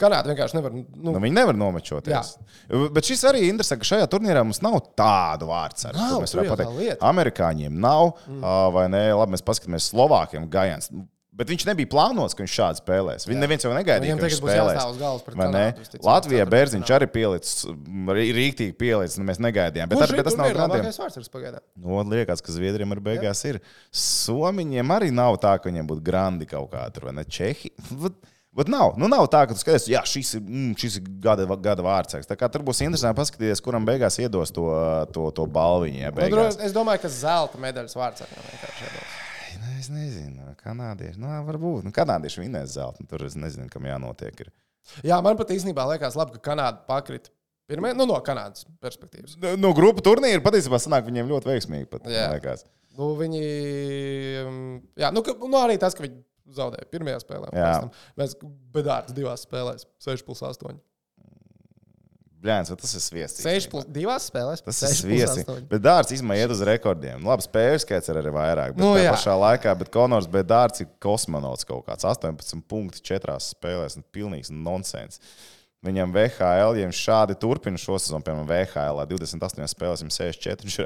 [0.00, 0.74] Kanāda vienkārši nevar.
[0.74, 2.34] Nu, Nu, viņi nevar nomečoties.
[2.94, 5.92] Bet šis arī ir interesanti, ka šajā turnīrā mums nav tādu vārdu.
[5.94, 7.00] Mēs tur varam pateikt, lieta.
[7.06, 8.46] amerikāņiem nav, mm.
[8.74, 9.06] vai ne?
[9.14, 10.90] Labi, mēs paskatāmies Slovākiem Gajans.
[11.34, 13.24] Bet viņš nebija plānots, ka viņš šādi spēlēs.
[13.26, 15.38] Viņi neviens jau negaidīja, Viņam ka tagad būs jāstāv uz galvas pret?
[15.40, 17.64] Kanādu, Latvijā Bērziņš arī pielicis,
[18.14, 19.90] rī- rīktīgi pielicis, nu mēs negaidījām.
[19.90, 21.64] Bet, ir bet tas nav labākais vārdsargs pagaidām?
[21.74, 23.58] Nu, liekas, ka Zviedriem arī beigās ir.
[23.90, 27.26] Somiņiem arī nav tā, ka viņiem būtu grandi kaut kāda, vai ne?
[27.26, 27.74] Čehi.
[28.54, 28.92] Bet, nav.
[29.00, 32.28] Nu, nav tā, ka tu skaties, jā, šis ir, mm, šis ir gada, gada vārdsargs.
[32.30, 34.68] Tur būs interesanti paskatīties, kuram beigās iedos to,
[35.10, 36.04] to, to balviņu.
[36.04, 39.16] Ja, Nu, es domāju, ka zelta medaļas vārdsargam vienkārši iedos.
[39.58, 41.18] Nu, es nezinu, kanādieši.
[41.22, 41.88] Nu, varbūt.
[41.88, 43.02] Nu, kanādieši vinnēs zelta.
[43.02, 44.44] Nu, tur es nezinu, kam jānotiek.
[44.46, 44.52] Ir.
[45.06, 47.32] Jā, man pat īstenībā liekas, labi, ka Kanāda pakrita.
[47.70, 49.38] Pirmie, nu, no Kanādas perspektīvas.
[49.40, 51.88] Nu, Nu, grupu turnīri patiesībā sanāk viņiem ļoti veiksmīgi.
[51.90, 52.06] Pat.
[52.94, 53.42] Nu, viņi.
[54.44, 56.20] mm, Jā, nu, ka, nu, arī tas, ka viņi
[56.50, 57.52] zaudēja pirmajā spēlē.
[58.20, 58.34] Mēs
[58.74, 60.76] bedārts divās spēlēs, 6 plus 8.
[62.44, 63.40] Bļēns, vai tas ir sviests?
[63.40, 64.60] 6 plus 2 spēlēs.
[64.66, 65.62] Tas 6 ir sviests.
[65.70, 67.24] Bet dārts izmaiņa iet uz rekordiem.
[67.24, 68.74] Labi, spēļu skaits ir arī vairāk.
[68.76, 69.14] Bet Nu, jā.
[69.14, 73.96] pašā laikā, bet Konors bija dārts, ir kosmonauts kaut kāds 18 punkti četrās spēlēs.
[73.96, 75.22] Nu, pilnīgs nonsens.
[75.84, 80.78] Viņam VHL, ja viņš šādi turpina šo sezonu, piemēram, VHL 28 spēlēs, 64, viņš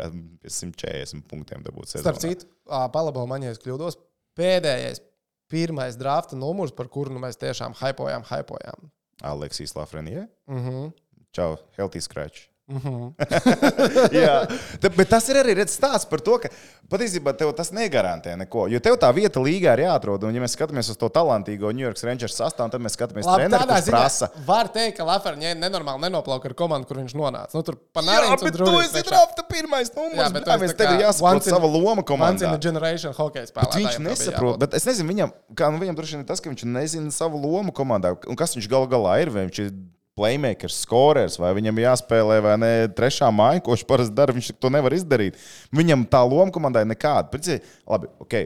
[0.43, 1.91] pie 140 punktiem dabūt.
[1.91, 2.35] Starp sezonā.
[2.39, 2.49] citu,
[2.95, 3.99] palabo man, ja es kļūdos,
[4.39, 5.03] pēdējais,
[5.49, 8.91] pirmais drafta numurs, par kuru nu, mēs tiešām hypojām, hypojām.
[9.23, 10.29] Aleksijas Lafrenie.
[10.47, 10.93] Uh -huh.
[11.33, 12.49] Čau, Healthy Scratch.
[14.13, 14.35] Jā,
[14.81, 16.51] Ta, bet tas ir arī redz, stāsts par to, ka
[16.93, 18.67] patiesībā tev tas negarantē neko.
[18.73, 20.27] Jo tev tā vieta līgā ir jāatrod.
[20.29, 23.33] Un, ja mēs skatāmies uz to talantīgo New York Rangers sastāvu, tad mēs skatāmies uz
[23.33, 24.31] treneru, tādā ziņā prasa.
[24.47, 27.57] var teikt, ka Lafarņē nenormāli nenoplauka ar komandu, kur viņš nonāca.
[27.57, 30.21] Nu, tur Jā, panāca, bet tu esi drafta pirmais numurs.
[30.21, 32.53] Jā, bet tu mēs tā tev jāsaprot once in- sava loma komandā.
[32.53, 33.85] ir generation hockey Bet spēlētājs.
[33.85, 37.11] viņš nesaprot, bet es nezinu, viņam, kā, nu, viņam droši vien tas, ka viņš nezina
[37.15, 38.15] savu lomu komandā.
[38.29, 39.31] Un kas viņš galu galā ir?
[39.33, 39.73] Vai viņš ir
[40.19, 44.71] playmakers, scorers, vai viņam jāspēlē vai ne trešā māja, ko viņš parasti dara, viņš to
[44.75, 45.39] nevar izdarīt.
[45.75, 47.31] Viņam tā loma komandai nekāda.
[47.33, 47.63] Principā,
[47.95, 48.37] labi, ok,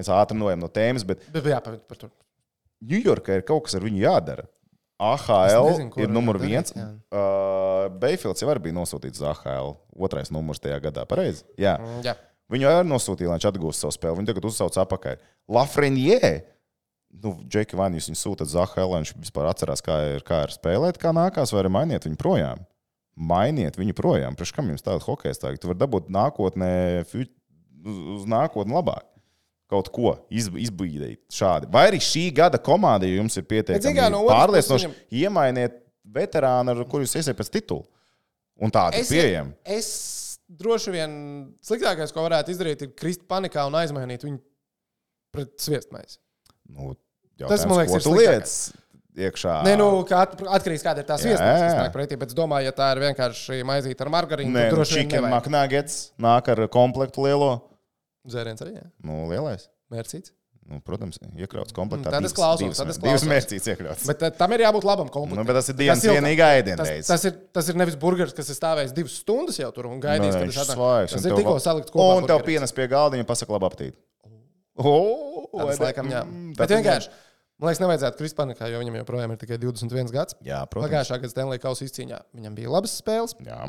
[0.00, 2.08] mēs ātri nojām no tēmas, bet Bet jā, par, par to.
[2.90, 4.48] Ņujorkā ir kaut kas ar viņu jādara.
[5.00, 6.74] AHL nezinu, ir numur viens.
[6.76, 6.96] darīt.
[7.08, 9.70] Uh, Beifields jau arī bija nosūtīts uz AHL.
[9.96, 11.06] Otrais numurs tajā gadā.
[11.08, 11.44] Pareizi?
[11.60, 11.78] Jā.
[11.80, 12.16] Mm, Jā.
[12.52, 14.18] Viņu arī nosūtīja, lai viņš atgūst savu spēli.
[14.18, 15.20] Viņu tagad uzsauc atpakaļ.
[15.56, 16.30] Lafrenjē!
[17.10, 20.44] Nu, Džeki, vai jūs viņu sūtat uz AHL, lai viņš vispār atcerās, kā ir, kā
[20.46, 22.62] ir spēlēt, kā nākās, vai arī mainiet viņu projām?
[23.20, 24.36] Mainiet viņu projām.
[24.38, 25.60] Priekš kam jums tāda hokeja stāvja?
[25.60, 26.70] Tu vari dabūt nākotnē,
[27.10, 29.04] uz, nākotni labāk.
[29.70, 31.68] Kaut ko iz, izbīdīt šādi.
[31.70, 35.76] Vai arī šī gada komanda, ja jums ir pietiekami no pārliecinoši, puses iemainiet
[36.10, 37.86] veterānu, ar kuru jūs iesiet pēc titula.
[38.60, 39.54] Un tāda ir Es, pieejama.
[39.64, 39.90] es
[40.50, 41.12] droši vien
[41.62, 44.40] sliktākais, ko varētu izdarīt, ir krist panikā un aizmainīt viņu
[45.34, 46.18] pret sviestmaizi.
[46.76, 46.94] Nu,
[47.48, 48.54] Tas, man liekas, ir lietas
[49.16, 49.54] iekšā.
[49.66, 51.78] Nē, nu, kā at- atkarīgs kāda ir tā kas jā.
[51.80, 52.18] nāk pretī.
[52.20, 55.32] Bet es domāju, ja tā ir vienkārši maizīta ar margarīnu, tad nu, droši vien nevajag.
[55.38, 57.52] McNuggets nāk ar komplektu lielo.
[58.28, 58.84] Dzēriens arī, jā.
[59.02, 59.66] Nu, lielais.
[59.90, 60.34] Mērcīts.
[60.70, 62.12] Nu, protams, iekļauts komplektā.
[62.12, 63.30] Mm, tad es klausos, tad es mēr- Divas klausos.
[63.32, 64.04] mērcītes iekļauts.
[64.06, 65.40] Bet uh, tam ir jābūt labam komplektam.
[65.40, 67.06] Nu, bet tas ir dienas vienīgā Tas, ēdienreize.
[67.08, 70.30] tas, ir, tas ir nevis burgeris, kas ir stāvējis divas stundas jau tur un gaidījis,
[70.30, 71.08] Nē, kad viņš es atnāku.
[71.10, 72.12] Tas ir tev tikko va- salikt kopā.
[72.20, 72.46] Un tev burgeris.
[72.52, 73.94] pienes pie galdiņa, pasaka, labi aptīt.
[74.80, 74.94] O,
[75.52, 76.22] Tas laikam jā.
[76.24, 77.10] Mm, Bet vienkārši,
[77.60, 80.36] man liekas, nevajadzētu krist panikā, jo viņam joprojām ir tikai 21 gads.
[80.46, 80.88] Jā, protams.
[80.88, 83.36] Pagājušā gada Stanley Kausa izcīņā viņam bija labas spēles.
[83.44, 83.60] Jā.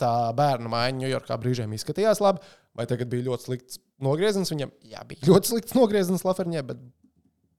[0.00, 2.44] Tā bērnu mājiņa Ņujorkā brīžiem izskatījās labi.
[2.78, 4.70] Vai tagad bija ļoti slikts nogrieziens viņam?
[4.86, 6.84] Jā, bija ļoti slikts nogrieziens Laferņē, bet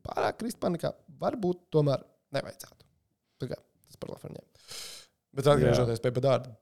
[0.08, 2.06] pārāk krist panikā varbūt tomēr
[2.38, 2.88] nevajadzētu.
[3.44, 4.46] Kā Tas par Laferņiem.
[5.36, 6.54] Bet atgriežoties pie Bedārda,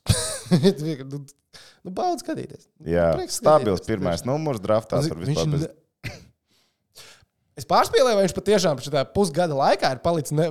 [1.12, 2.66] nu, nu, baudz skatīties.
[2.86, 5.02] Jā, Prieks stabils skatīties, pirmais numurs draftā.
[5.04, 5.70] Viņš- bez...
[7.52, 10.46] Es pārspēlēju, vai viņš patiešām šajā pusgada laikā ir palicis ne,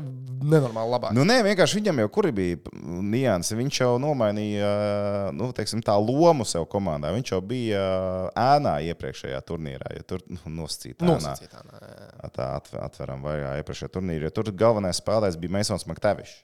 [0.45, 1.15] nenormāli labāk.
[1.17, 3.55] Nu, nē, vienkārši viņam jau kur bija nianses.
[3.57, 4.69] Viņš jau nomainīja
[5.33, 7.09] nu, teiksim, tā lomu sev komandā.
[7.15, 7.81] Viņš jau bija
[8.37, 9.95] ēnā iepriekšējā turnīrā.
[9.97, 11.33] Ja tur nu, nosacīta ēnā.
[12.37, 14.29] Tā atver, atveram vaļā iepriekšējā turnīrā.
[14.29, 16.37] jo Tur galvenais spēlētājs bija Masons Maktavišs.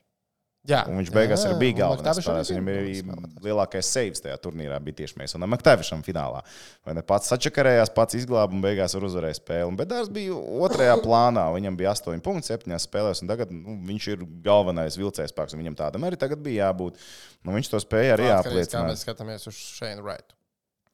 [0.68, 2.50] Jā, Un viņš beigās Jā, arī bija un galvenais spēlētājs.
[2.52, 4.80] Viņam bija lielākais saves tajā turnīrā.
[4.84, 6.42] Bija tieši Masonam Maktavišam finālā.
[6.84, 9.70] Vai ne pats sačakarējās, pats izglāba un beigās var uzvarēt spēli.
[9.72, 11.46] Un Bedārs bija otrajā plānā.
[11.56, 15.56] Viņam bija 8,7 spēlēs, un tagad nu, viņš ir galvenais vilcējs spēks.
[15.56, 17.00] un Viņam tādam arī tagad bija jābūt.
[17.48, 18.92] Nu, viņš to spēja arī apliecināt.
[18.92, 20.36] mēs skatāmies uz Shane Wrightu.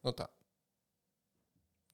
[0.05, 0.29] Nu tā.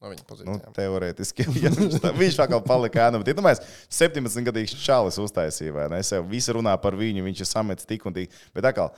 [0.00, 0.72] No viņa Nu, pozīcijām.
[0.72, 3.18] teorētiski ja viņš, tā, viņš atkal palika ēna.
[3.20, 5.98] Bet, iedomājieties, 17 gadīgs čalis uztaisīja, vai ne?
[6.06, 8.32] Sev visi runā par viņu, viņš ir samets tik un tik.
[8.56, 8.94] Bet atkal,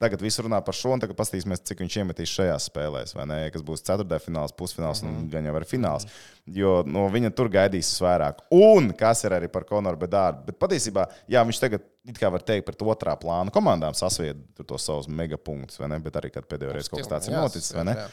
[0.00, 3.36] tagad visi runā par šo, un tagad paskatīsimies, cik viņš iemetīs šajās spēlēs, vai ne?
[3.52, 5.18] Kas būs ceturtajā fināls, pusfināls Mhm.
[5.20, 6.08] un gan jau arī fināls.
[6.48, 8.40] Jo no viņa tur gaidīs vairāk.
[8.56, 10.46] Un kas ir arī par Konoru Bedāru.
[10.48, 14.88] Bet patiesībā, jā, viņš tagad, it kā var teikt, pret otrā plāna komandām sasvied tos
[14.88, 15.98] savus megapunktus, vai ne?
[16.00, 17.98] Bet arī, kad pēdējo reizi kaut kas tāds ir Jā, noticis, vai ne?
[18.00, 18.08] jā.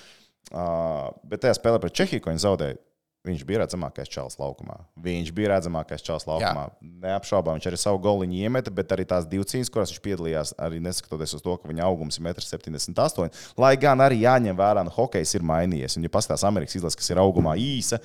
[0.54, 2.78] Uh, bet tajā spēlē pret Čehiju, ko viņi zaudēja,
[3.26, 4.78] viņš bija redzamākais čels laukumā.
[5.02, 6.68] Viņš bija redzamākais čels laukumā.
[7.02, 10.82] Neapšaubām, viņš arī savu goliņu iemeta, bet arī tās divas cīņas, kurās viņš piedalījās, arī
[10.86, 13.34] neskatoties uz to, ka viņa augums ir 1,78 m.
[13.62, 15.98] Lai gan arī jāņem vērā, ka hokejs ir mainījies.
[15.98, 18.00] Un, ja paskatās Amerikas izlases, kas ir augumā īsa,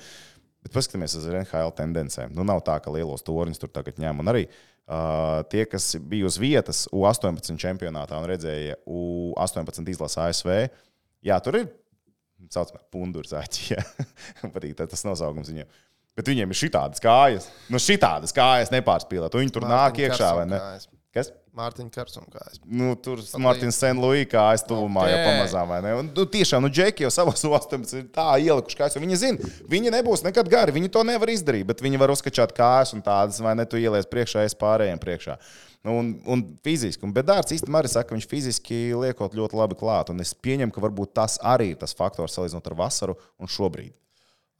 [0.65, 2.33] bet paskatāmies uz NHL tendencēm.
[2.37, 4.23] Nu, nav tā, ka lielos torņus tur tagad ņem.
[4.23, 10.57] Un arī uh, tie, kas bija uz vietas U18 čempionātā un redzēja U18 izlases ASV,
[11.25, 11.69] jā, tur ir
[12.49, 13.83] saucamā pundurzaķa.
[14.55, 15.69] Patīk tā- tas nosaukums viņiem.
[16.17, 17.45] Bet viņiem ir šitādas kājas.
[17.71, 19.37] Nu, šitādas kājas nepārspīlēt.
[19.37, 20.59] Viņi tur nāk Mārtiņa iekšā, vai Karsona ne?
[20.65, 20.89] kājas.
[21.11, 21.29] Kas?
[21.55, 22.59] Mārtiņa Karsona kājas.
[22.67, 25.25] Nu, tur Mārtiņš Senlūija kā aiztuvumā jau Ok.
[25.27, 25.93] pamazām, vai ne?
[25.99, 29.91] Un, nu, tiešām, nu, Džeki jau savos 18 ir tā ielikuši kājas, viņi zina, viņi
[29.97, 33.55] nebūs nekad gari, viņi to nevar izdarīt, bet viņi var uzskačāt kājas un tādas, vai
[33.59, 35.35] ne, tu ieliec priekšā, es pārējiem priekšā.
[35.35, 39.77] Nu, un, un fiziski, un Bedārds īstenībā arī saka, ka viņš fiziski liekot ļoti labi
[39.79, 40.11] klāt.
[40.13, 43.95] Un es pieņemu, ka varbūt tas arī ir tas faktors salīdzinot ar vasaru un šobrīd.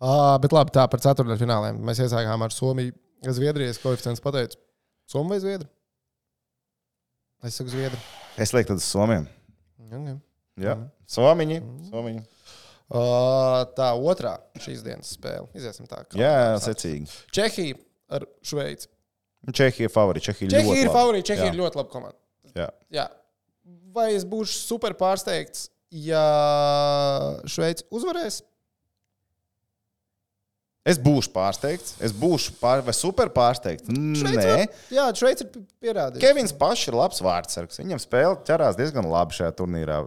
[0.02, 1.78] Uh, bet labi, tā par ceturtdaļfināliem.
[1.86, 2.96] Mēs iesākām ar Somiju.
[3.22, 4.58] Zviedrijas koeficients pateica,
[5.06, 5.70] Somija vai Zviedrija?
[7.46, 8.02] Es saku Zviedrija.
[8.42, 9.28] Es lieku tad uz Somijam.
[9.92, 10.18] Okay.
[10.62, 10.76] Jā,
[11.10, 11.60] Somiņi.
[11.90, 12.24] Somiņi.
[12.92, 15.48] Uh, tā otrā šīs dienas spēle.
[15.56, 16.02] Iziesim tā.
[16.10, 17.08] kā Jā, secīgi.
[17.32, 17.78] Čehija
[18.12, 18.91] ar Šveici.
[19.50, 20.30] Čehija ir favorīta.
[20.30, 21.28] Čehija, Čehija ir favorīta.
[21.32, 21.54] Čehija Jā.
[21.54, 22.18] ir ļoti laba komanda.
[22.56, 22.70] Jā.
[22.94, 23.08] Jā.
[23.96, 26.22] vai es būšu super pārsteigts, ja
[27.50, 28.42] Šveice uzvarēs?
[30.82, 31.92] Es būšu pārsteigts.
[32.02, 33.86] Es būšu pār, super pārsteigts.
[33.86, 36.22] Šveice Nē, var- Jā, Šveice ir pierādījusi.
[36.24, 37.78] Kevins pašs ir labs vārdsargs.
[37.78, 40.00] Viņam spēle ķerās diezgan labi šajā turnīrā.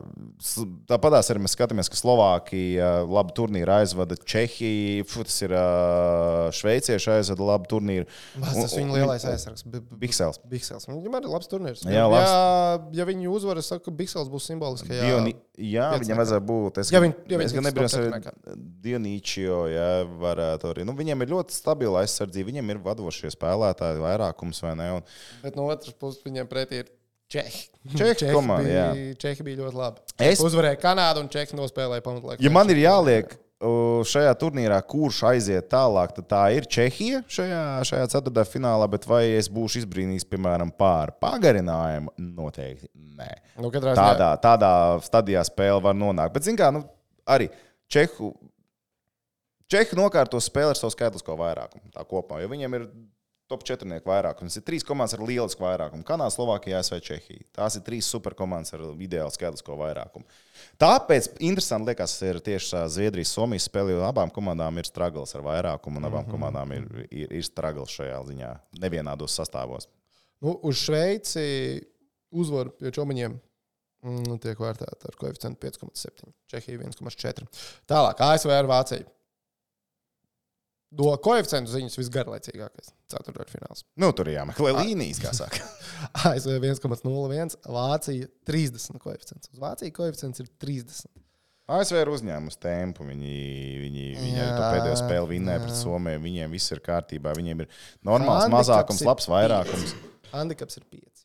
[0.91, 7.47] Tāpatās arī mēs skatāmies, ka Slovākija labu turnīru aizvada, Čehija, tas ir ā, šveicieši aizvada
[7.53, 8.09] labu turnīru.
[8.43, 9.63] Vas, tas viņa lielais aizsargs.
[9.95, 10.43] Biksels.
[10.43, 10.89] Biksels.
[10.91, 11.87] Viņam arī labs turnīrs.
[11.87, 12.91] Jā, labs.
[12.99, 15.07] ja viņi uzvar, es saku, ka Biksels būs simboliskajā.
[15.07, 16.83] Dioni, jā, viņam vajadzēja būt.
[16.83, 18.59] Es, Ja viņ- ja es gan nebrīnos, septiņniekā.
[18.83, 20.85] Dionīčio, jā, varētu arī.
[20.89, 24.91] Nu, viņiem ir ļoti stabila aizsardzība, viņiem ir vadošie spēlētāji, vairākums vai ne.
[24.99, 25.07] Un,
[25.43, 26.91] Bet no otras puses viņiem pretī ir
[27.35, 27.65] Čehi.
[27.97, 30.03] Čehi komanda, bija, Čehi bija ļoti labi.
[30.23, 32.43] Es- uzvarēju Kanādu un Čehi nospēlēja pamatlaiku.
[32.45, 33.33] ja man ir jāliek
[34.05, 39.23] šajā turnīrā, kurš aiziet tālāk, tad tā ir Čehija šajā, šajā ceturtajā finālā, bet vai
[39.39, 42.13] es būšu izbrīnījis, piemēram, pār pagarinājumu?
[42.19, 43.31] Noteikti nē.
[43.63, 44.73] Nu, Tādā, tādā
[45.07, 46.35] stadijā spēle var nonākt.
[46.35, 46.85] Bet, zināmā mērā, nu,
[47.27, 47.49] arī
[47.89, 48.35] Čehu.
[49.73, 51.93] Čehi nokārto spēli ar savu skaitlisko vairākumu.
[51.95, 52.89] Tā kopumā, jo viņiem ir
[53.51, 54.57] top 4 vairākums.
[54.57, 56.05] Ir trīs komandas ar lielisku vairākumu.
[56.07, 57.45] Kanāda, Slovākija, ASV, Čehija.
[57.55, 60.25] Tās ir trīs superkomandas ar ideālu skaitlisko vairākumu.
[60.81, 66.01] Tāpēc interesanti liekas, ir tieši Zviedrijas, Somijas spēle, jo abām komandām ir struggles ar vairākumu,
[66.01, 68.53] un abām komandām ir, ir, ir struggles šajā ziņā,
[68.85, 69.91] nevienādos sastāvos.
[70.45, 71.45] Nu, uz Šveici
[72.35, 76.33] uzvaru pie čomiņiem mm, tiek vērtēta ar koeficientu 5,7.
[76.51, 77.47] Čehija 1,4.
[77.91, 79.07] Tālāk, ASV ar Vāciju.
[80.95, 83.83] Do koeficientu ziņas visgarlaicīgākais ceturdaļfināls.
[83.99, 85.65] Nu, tur jāmeklē līnijas, kā saka.
[86.31, 89.51] ASV 1,01, Vācija 30 koeficients.
[89.51, 91.11] Uz Vāciju koeficients ir 30.
[91.75, 93.07] ASV ir uzņēmusi tempu.
[93.09, 93.35] Viņi,
[93.81, 96.21] viņi, viņi Jā, to pēdējo spēli vinnēja pret Somiju.
[96.27, 97.33] Viņiem viss ir kārtībā.
[97.39, 97.71] Viņiem ir
[98.05, 99.95] normāls Handikaps mazākums, ir labs vairākums.
[100.35, 101.25] Handikaps ir 5.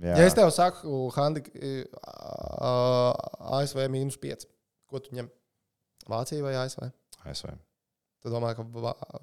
[0.00, 1.50] Jā, Ja es tev saku, handik,
[3.60, 4.46] ASV mīnus 5,
[4.88, 5.28] ko tu ņem?
[6.10, 6.86] Vācija vai ASV?
[7.24, 7.52] ASV.
[8.20, 8.64] Tu domā, ka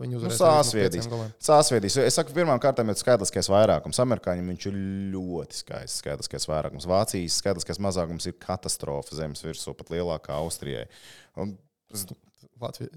[0.01, 0.39] viņi Nu, uzvarēs?
[0.41, 1.07] sāsviedīs.
[1.43, 1.97] Sāsviedīs.
[2.01, 3.99] Es saku, pirmām kārtām ir skaitliskais vairākums.
[4.01, 4.79] Amerikāņiem viņš ir
[5.13, 6.87] ļoti skaists skaitliskais vairākums.
[6.89, 10.87] Vācijas skaitliskais mazākums ir katastrofa zemes virsū, pat lielākā Austrijai.
[11.37, 11.53] Un,
[12.59, 12.89] Latvija.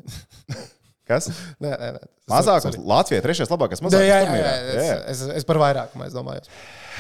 [1.11, 1.31] kas?
[1.63, 2.05] Nē, nē, nē.
[2.31, 2.77] Mazākums.
[2.87, 4.07] Latvija trešais labākais Jā, mazākums.
[4.07, 4.53] jā, jā, turnīrā.
[4.79, 4.99] jā.
[5.11, 6.47] Es, es, es par vairākumu es domāju.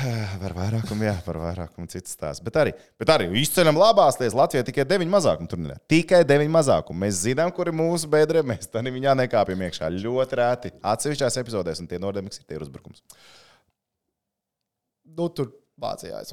[0.40, 2.40] Par vairākumu, jā, par vairākumu cits stāsts.
[2.46, 4.36] Bet arī, bet arī izceļam labās lietas.
[4.38, 5.74] Latvijā tikai 9 mazākumu turnīrā.
[5.92, 7.02] Tikai 9 mazākumu.
[7.02, 8.40] Mēs zinām, kur ir mūsu bedre.
[8.46, 9.90] Mēs tam viņā nekāpjam iekšā.
[10.00, 10.72] Ļoti rēti.
[10.94, 13.02] Atsevišķās epizodēs, un tie nordemiks ir tie uzbrukums.
[15.18, 15.50] Nu, tur
[15.80, 16.32] Vācijā es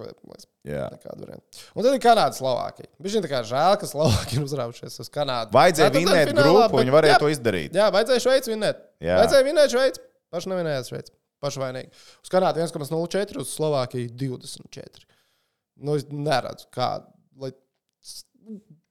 [0.67, 0.87] Jā.
[0.91, 1.61] nekādu variantu.
[1.75, 2.89] Un tad ir Kanāda, Slovākija.
[2.99, 5.55] Viņš ir tā kā žēl, ka Slovākija ir uzrāvušies uz Kanādu.
[5.55, 7.77] Vajadzēja Ceturtdaļfinālā, vinnēt grupu, bet- viņi varēja jā, to izdarīt.
[7.79, 8.81] Jā, vajadzēja Šveici vinnēt.
[8.99, 9.15] Jā.
[9.21, 10.03] Vajadzēja vinnēt Šveici.
[10.35, 11.13] Paši nevinējās Šveici.
[11.39, 11.91] Paši vainīgi.
[12.25, 15.07] Uz Kanādu 1,04, uz Slovākiju 24.
[15.77, 17.07] Nu, es neredzu, kāda.
[17.37, 17.51] Lai...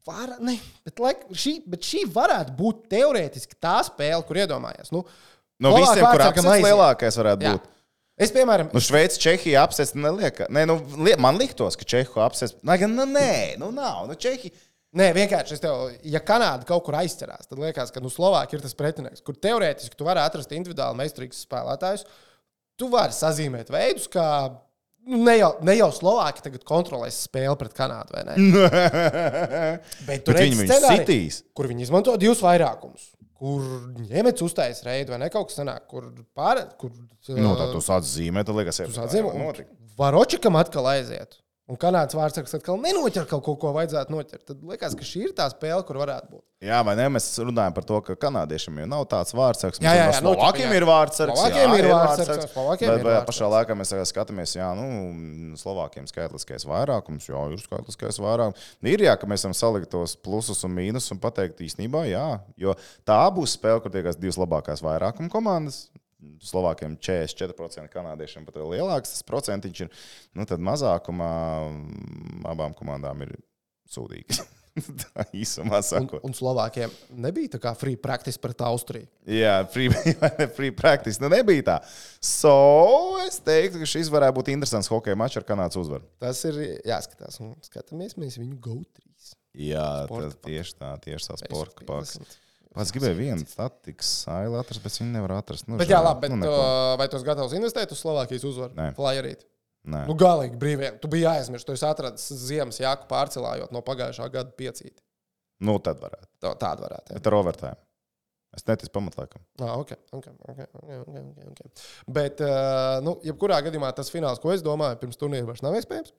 [0.06, 0.54] Var, ne,
[0.86, 4.92] bet, lai, šī, bet šī varētu būt teorētiski tā spēle, kur iedomājies.
[4.94, 5.02] Nu,
[5.56, 6.66] No Slovāku visiem, kur vārdsargam apsveic aiziet.
[6.68, 7.52] lielākais varētu jā.
[8.16, 10.46] Es, piemēram, Nu, Šveice, Čehija apsveic, nelieka.
[10.52, 12.54] Nē, nu, li man liktos, ka Čehu apsveic.
[12.64, 14.06] Nē, gan, nu, nē, nu, nav.
[14.08, 14.52] Nu, Čehi.
[14.96, 18.62] Nē, vienkārši, es tev, ja Kanāda kaut kur aizķerās, tad liekas, ka nu, Slovākija ir
[18.64, 22.06] tas pretinieks, kur teorētiski tu vari atrast individuāli meistarīgus spēlētājus.
[22.80, 24.24] Tu vari sazīmēt veidus, kā
[25.10, 28.38] nu, ne, jau, ne jau Slovākija tagad kontrolēs spēli pret Kanādu, vai ne?
[30.08, 31.42] Bet, tu Bet redzi viņi viņu scenāriju, sitīs.
[31.52, 33.10] Kur viņi izmanto divus vairākumus.
[33.36, 33.64] Kur
[34.08, 36.06] ņemets uztais reidu, vai ne kaut kas sanāk, kur
[36.36, 36.76] pārējais.
[36.80, 36.92] Kur,
[37.36, 39.72] Nu, tad tu sāc zīmēt, liekas, sāc zīmēt, notikt.
[39.74, 41.36] un Varočikam atkal aiziet.
[41.66, 44.42] Un Kanādas vārds atkal nenoķer kaut ko, ko vajadzētu noķert.
[44.46, 46.42] Tad liekas, ka šī ir tā spēle, kur varētu būt.
[46.62, 47.08] Jā, vai ne?
[47.10, 49.80] Mēs runājam par to, ka kanādiešiem jau nav tāds vārdsargs.
[49.82, 51.40] Jā, jā, jā, nu, Slovākiem ir vārdsargs.
[51.42, 53.26] Slovākiem ir vārdsargs, Slovākiem Bet ir vārdsargs.
[53.32, 54.86] pašā laikā mēs skatāmies, jā, nu,
[55.58, 58.70] Slovākiem skaitliskais vairākums, jā, ir skaitliskais vairākums.
[58.86, 62.26] Ir jā, ka mēs esam salikt tos plusus un mīnus un pateikt īstenībā, jā,
[62.62, 65.88] jo tā būs spēle, kur tiekās divas labākās vairākuma komandas.
[66.40, 70.04] Slovākiem 44%, kanādiešiem pat vēl lielāks tas procentiņš ir.
[70.36, 71.32] Nu, tad mazākumā
[71.68, 73.34] mm, abām komandām ir
[73.92, 74.38] sūdīgi.
[75.02, 76.24] tā īsumā Un, sakot.
[76.26, 76.92] un Slovākiem
[77.24, 79.08] nebija tā kā free practice pret Austriju.
[79.28, 79.92] Jā, free,
[80.56, 81.20] free practice.
[81.22, 81.76] Nu, nebija tā.
[82.20, 82.56] So,
[83.24, 86.04] es teiktu, ka šis varētu būt interesants hokeja mačs ar Kanādas uzvaru.
[86.22, 87.40] Tas ir jāskatās.
[87.44, 89.06] Un skatāmies, mēs viņu GO3.
[89.56, 91.84] Jā, tas tieši tā, tieši tā sporta.
[91.88, 92.36] 50.
[92.76, 95.66] Pats gribēja vienu statistikas sailu atrast, bet viņi nevar atrast.
[95.68, 96.04] Nu, Bet, jā, žēl.
[96.10, 96.64] labi, bet nu, neko.
[97.00, 98.76] vai tu esi gatavs investēt uz Slovākijas uzvaru?
[98.98, 99.46] Flyerīt.
[99.86, 100.02] Nē.
[100.10, 100.90] Nu, galīgi brīvie.
[101.00, 104.98] Tu biji aizmirsts, tu esi atradis ziemas jāku pārcelājot no pagājušā gada piecīti.
[105.64, 106.26] Nu, tad varētu.
[106.42, 107.14] Tā- Tāda varētu būt.
[107.20, 107.76] Bet ar overtime.
[108.56, 109.40] Es neticu pamatlēkam.
[109.60, 111.70] Ah, okay, okay, okay, okay, okay, okay.
[112.08, 116.12] Bet, uh, nu, jebkurā gadījumā tas fināls, ko es domāju, pirms turnīra vairs nav iespējams.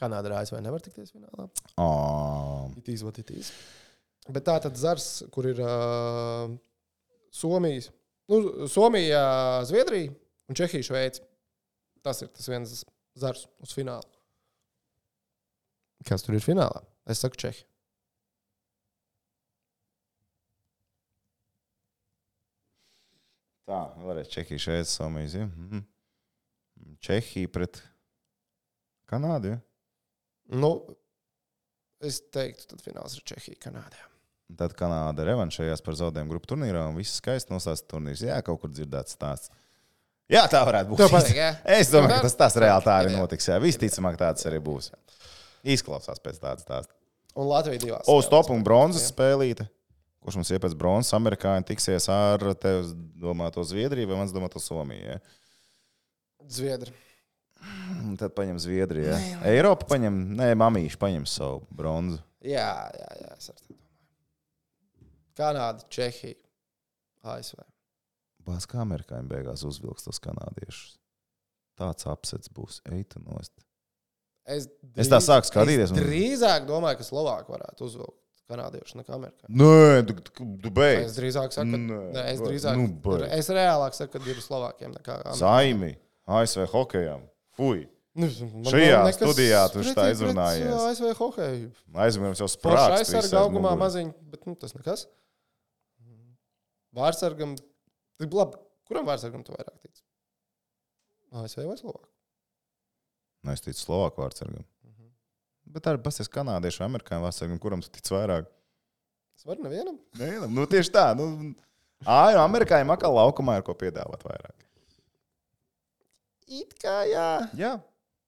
[0.00, 1.46] Kanāda ar ASV nevar tikties finālā.
[1.80, 2.70] Oh.
[2.76, 3.52] It is what it is.
[4.32, 6.50] Bet tā tad zars, kur ir uh,
[7.30, 7.92] Somijas,
[8.30, 9.22] nu, Somija,
[9.68, 10.10] Zviedrija
[10.50, 11.22] un Čehija, Šveice.
[12.02, 12.82] Tas ir tas viens
[13.18, 14.06] zars uz finālu.
[16.06, 16.82] Kas tur ir finālā?
[17.10, 17.66] Es saku, Čehija.
[23.66, 25.30] Tā, vēlreiz Čehija, Šveice, Somija.
[25.42, 25.46] Ja?
[25.50, 25.86] Mhm.
[27.02, 27.80] Čehija pret
[29.10, 29.56] Kanādu.
[29.56, 29.62] Ja?
[30.54, 30.70] Nu,
[31.98, 34.06] es teiktu, tad fināls ir Čehija, Kanādā.
[34.54, 38.22] Tad Kanāda revanšējās par zaudējumu grupu turnīrā un viss skaisti nosāca turnīrs.
[38.22, 39.50] Jā, kaut kur dzirdēts stāsts.
[40.30, 41.02] Jā, tā varētu būt.
[41.10, 41.40] Patīk?
[41.78, 43.48] Es domāju, ka tas, tas reāli tā arī notiks.
[43.50, 44.92] Jā, visticamāk, tāds arī būs.
[45.66, 46.94] Izklausās pēc tādas stāsta.
[47.36, 48.06] Un Latvija divās.
[48.10, 49.66] O, stop un bronzas spēlīte.
[50.22, 51.14] Kurš mums ir pēc bronzas?
[51.18, 55.14] Amerikāņi tiksies ar tevi domāto Zviedriju vai mans domāto Somiju.
[55.14, 55.18] Ja?
[56.50, 56.94] Zviedri.
[58.02, 59.14] Un Tad paņem Zviedriju.
[59.46, 62.18] Eiropa paņem, nē, mamīši paņem savu bronzu.
[62.46, 63.34] Jā, jā, jā.
[63.36, 63.82] Es arī tā domāju.
[65.36, 66.34] Kanāda, Čehija,
[67.26, 67.60] ASV.
[68.46, 70.96] Bāz kā amerikāņi beigās uzvilks tos kanādiešus.
[71.76, 72.78] Tāds apsets būs.
[72.88, 73.52] Eita nost.
[74.46, 79.16] Es, Es tā sāku skatīties Es un- drīzāk domāju, ka Slovākija varētu uzvilkt kanādiešu nekā
[79.16, 79.50] amerikāņu.
[79.50, 80.30] Nē, tu, tu,
[80.62, 81.16] tu Es beidz.
[81.18, 83.26] drīzāk saku, ka Nē, nē, es drīzāk, nu, beidz.
[83.34, 85.40] es reālāk saku, ka ir Slovākiem nekā amerikāņiem.
[85.42, 85.96] Saimi,
[86.28, 87.26] ASV hokejam.
[87.58, 87.88] Fui.
[88.16, 90.72] Nu, Šajā studijā tu pret, izrunājies.
[90.72, 91.72] ASV hokeju.
[91.94, 93.02] Aizmirst jau sprāgst.
[93.02, 95.06] aizsarga augumā maziņš, bet nu, tas nekas.
[96.96, 97.54] Vārdsargam,
[98.20, 100.02] tik labi, kuram vārdsargam tu vairāk tici?
[101.36, 102.12] ASV vai Slovākija?
[103.44, 104.64] Nu, es ticu Slovāku vārdsargam.
[104.86, 105.10] Mhm.
[105.76, 108.48] Bet arī pasties kanādiešu, amerikāņu vārdsargam, kuram tu tici vairāk.
[109.36, 109.98] Es varu nevienam.
[110.16, 111.10] Nē, nu tieši tā.
[111.18, 111.54] Nu,
[112.04, 114.56] Ā, amerikāņiem atkal laukumā ir ko piedāvāt vairāk.
[116.46, 117.28] It kā jā.
[117.58, 117.72] Jā.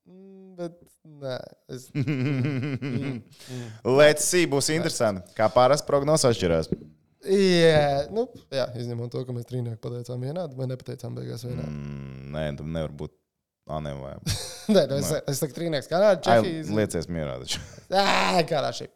[0.08, 0.74] Mm, Bet
[1.06, 1.36] nē,
[1.70, 1.84] es.
[3.98, 5.30] Let's see, būs interesanti.
[5.36, 6.72] Kā parasti prognozes atšķirās.
[7.26, 11.66] Jā, nu, jā, izņemot to, ka mēs trīnieki pateicām vienādi, vai nepateicām beigās vienādi.
[11.72, 13.14] Mm, nē, tu nevar būt.
[13.68, 14.12] Ā, nē, vai.
[14.74, 16.62] Nē, nu, es, es saku, trīnieks, Kanāda, Ai, Čehija.
[16.78, 17.34] Liecies mierā.
[17.42, 17.60] taču.
[17.92, 18.86] Ā, Kādā šī.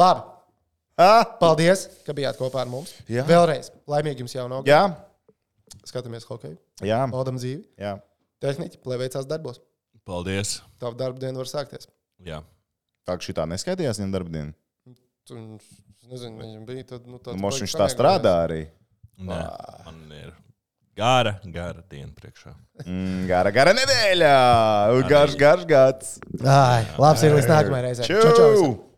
[0.00, 0.22] Labi,
[1.02, 1.10] Ā,
[1.40, 2.94] paldies, ka bijāt kopā ar mums.
[3.10, 3.26] Jā.
[3.28, 4.62] Vēlreiz, laimīgi jums jau nav.
[4.70, 4.84] Jā,
[5.84, 6.56] Skatāmies hokeju,
[6.86, 7.64] jā, baudam dzīvi.
[7.82, 7.96] jā.
[8.44, 9.58] Tehniķi, lai veicās darbos.
[10.04, 10.58] Paldies!
[10.80, 11.88] Tava darba diena var sākties.
[12.24, 12.42] Jā.
[13.08, 14.52] Tā kā šī tā neskaitījās viņa darba diena.
[15.28, 15.38] Tu,
[16.10, 17.40] nezinu, viņam bija tad, nu, tāds.
[17.40, 18.62] Mošs viņš tā strādā arī.
[19.24, 19.40] Nē,
[19.86, 20.32] man ir
[20.98, 22.54] gara, gara diena priekšā.
[22.86, 24.32] Mm, gara, gara nedēļa.
[25.10, 26.16] Garš, garš gads.
[26.42, 28.10] Ai, labs ir līdz nākamajai reizei.
[28.10, 28.93] Čau!